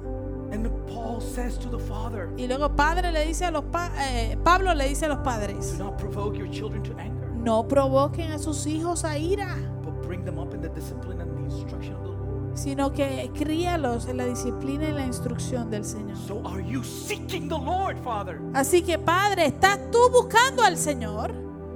[0.53, 4.37] And Paul says to the Father, Y luego padre le dice a los pa- eh,
[4.45, 8.33] Pablo le dice a los padres, Do not provoke your children to anger, no provoquen
[8.33, 11.22] a sus hijos a ira, but bring them up in the discipline
[12.63, 16.17] sino que críalos en la disciplina y la instrucción del Señor.
[16.29, 18.39] So are you seeking the Lord, Father?
[18.55, 21.33] Así que padre, ¿estás tú buscando al Señor?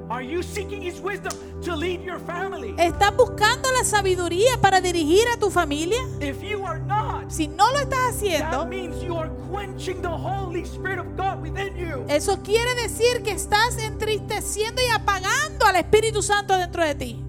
[0.08, 1.32] Are you seeking His wisdom
[1.64, 2.76] to lead your family?
[2.78, 5.98] ¿Estás buscando la sabiduría para dirigir a tu familia?
[6.20, 10.08] If you are not, Si no lo estás that haciendo, means you are quenching the
[10.08, 12.04] Holy Spirit of God within you.
[12.06, 17.25] eso quiere decir que estás entristeciendo y apagando al Espíritu Santo dentro de ti.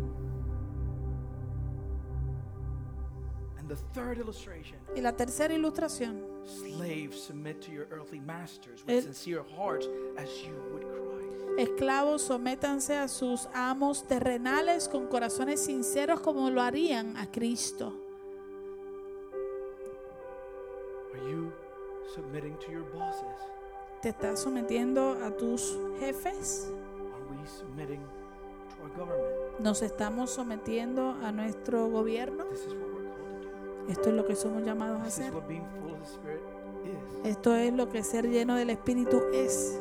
[3.97, 6.21] Third illustration Y la tercera ilustración.
[6.45, 9.87] slaves submit to your earthly masters El- with sincere hearts
[10.17, 11.59] as you would Christ.
[11.59, 17.93] Esclavos, sométanse a sus amos terrenales con corazones sinceros como lo harían a Cristo.
[21.13, 21.51] Are you
[22.13, 23.25] submitting to your bosses?
[24.01, 26.67] ¿Te estás sometiendo a tus jefes?
[27.13, 27.99] Are we submitting
[28.69, 29.59] to our government?
[29.59, 32.45] ¿Nos estamos sometiendo a nuestro gobierno?
[32.45, 32.73] This is
[33.87, 35.33] Esto es lo que somos llamados a hacer.
[37.23, 39.79] Esto es lo que ser lleno del Espíritu es.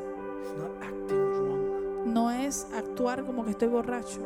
[2.04, 4.20] No es actuar como que estoy borracho.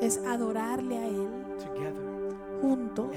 [0.00, 1.28] Es adorarle a Él
[2.60, 3.10] juntos,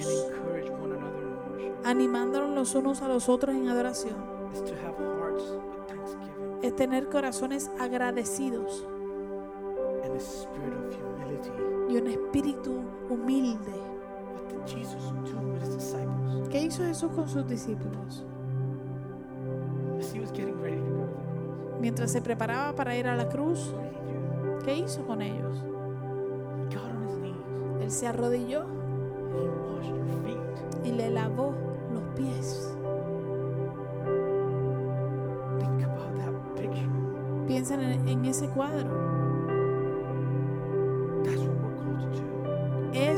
[1.84, 4.16] animándonos los unos a los otros en adoración.
[6.62, 8.86] Es tener corazones agradecidos
[11.90, 13.89] y un espíritu humilde.
[16.50, 18.26] ¿Qué hizo Jesús con sus discípulos?
[21.80, 23.74] Mientras se preparaba para ir a la cruz?
[24.64, 25.64] ¿qué hizo con ellos?
[27.82, 28.66] Él se arrodilló
[30.84, 31.54] y le lavó
[31.92, 32.76] los pies.
[37.48, 39.39] Piensen en, en ese cuadro.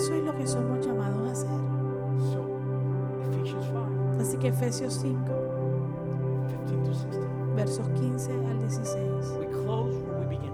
[0.02, 1.50] Eso es lo que somos llamados a hacer.
[2.32, 2.44] So,
[3.30, 5.18] Ephesians 5, Así que Efesios 5,
[6.48, 7.56] 15 to 16.
[7.56, 8.98] versos 15 al 16.
[9.40, 10.52] We close where we begin.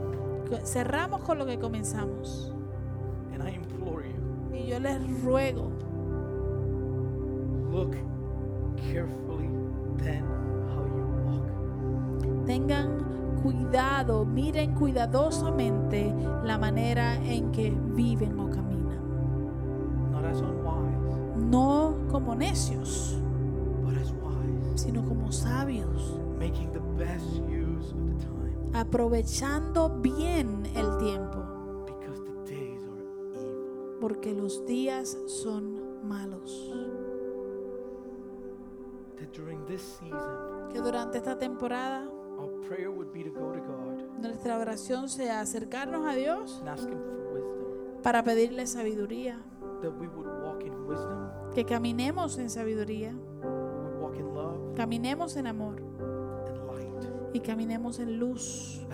[0.49, 2.53] Co- Cerramos con lo que comenzamos.
[3.34, 5.69] And I implore you, Y yo les ruego,
[7.72, 7.95] look
[8.91, 9.48] carefully
[10.03, 10.24] then
[10.69, 12.45] how you walk.
[12.45, 12.98] tengan
[13.41, 16.14] cuidado, miren cuidadosamente
[16.44, 18.66] la manera en que viven o caminan.
[21.49, 23.18] No como necios,
[24.76, 26.19] sino como sabios,
[28.74, 33.02] aprovechando bien el tiempo, because the days are
[33.34, 33.98] evil.
[33.99, 36.72] porque los días son malos.
[40.72, 42.07] Que durante esta temporada
[42.40, 43.88] our prayer would be to go to God
[44.19, 46.64] nuestra oración sea acercarnos a Dios
[48.03, 49.40] para pedirle sabiduría,
[51.53, 53.15] que caminemos en sabiduría,
[54.76, 55.82] caminemos en amor
[57.34, 58.86] y caminemos en luz,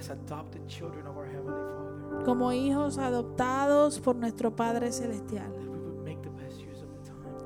[2.25, 5.51] como hijos adoptados por nuestro Padre Celestial.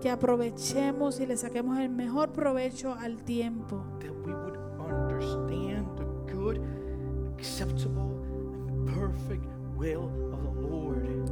[0.02, 3.84] Que aprovechemos y le saquemos el mejor provecho al tiempo.
[9.78, 10.37] That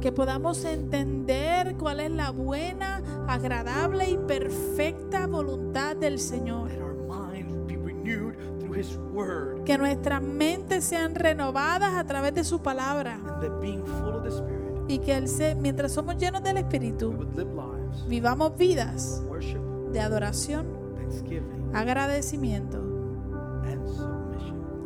[0.06, 6.70] Que podamos entender cuál es la buena, agradable y perfecta voluntad del Señor.
[9.64, 13.18] Que nuestras mentes sean renovadas a través de su palabra.
[14.86, 17.12] Y que el ser- mientras somos llenos del Espíritu,
[18.08, 19.20] vivamos vidas
[19.92, 20.66] de adoración,
[21.74, 22.78] agradecimiento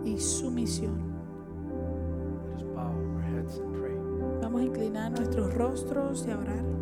[0.02, 1.09] y sumisión.
[4.50, 6.79] Vamos a inclinar nuestros rostros y a orar.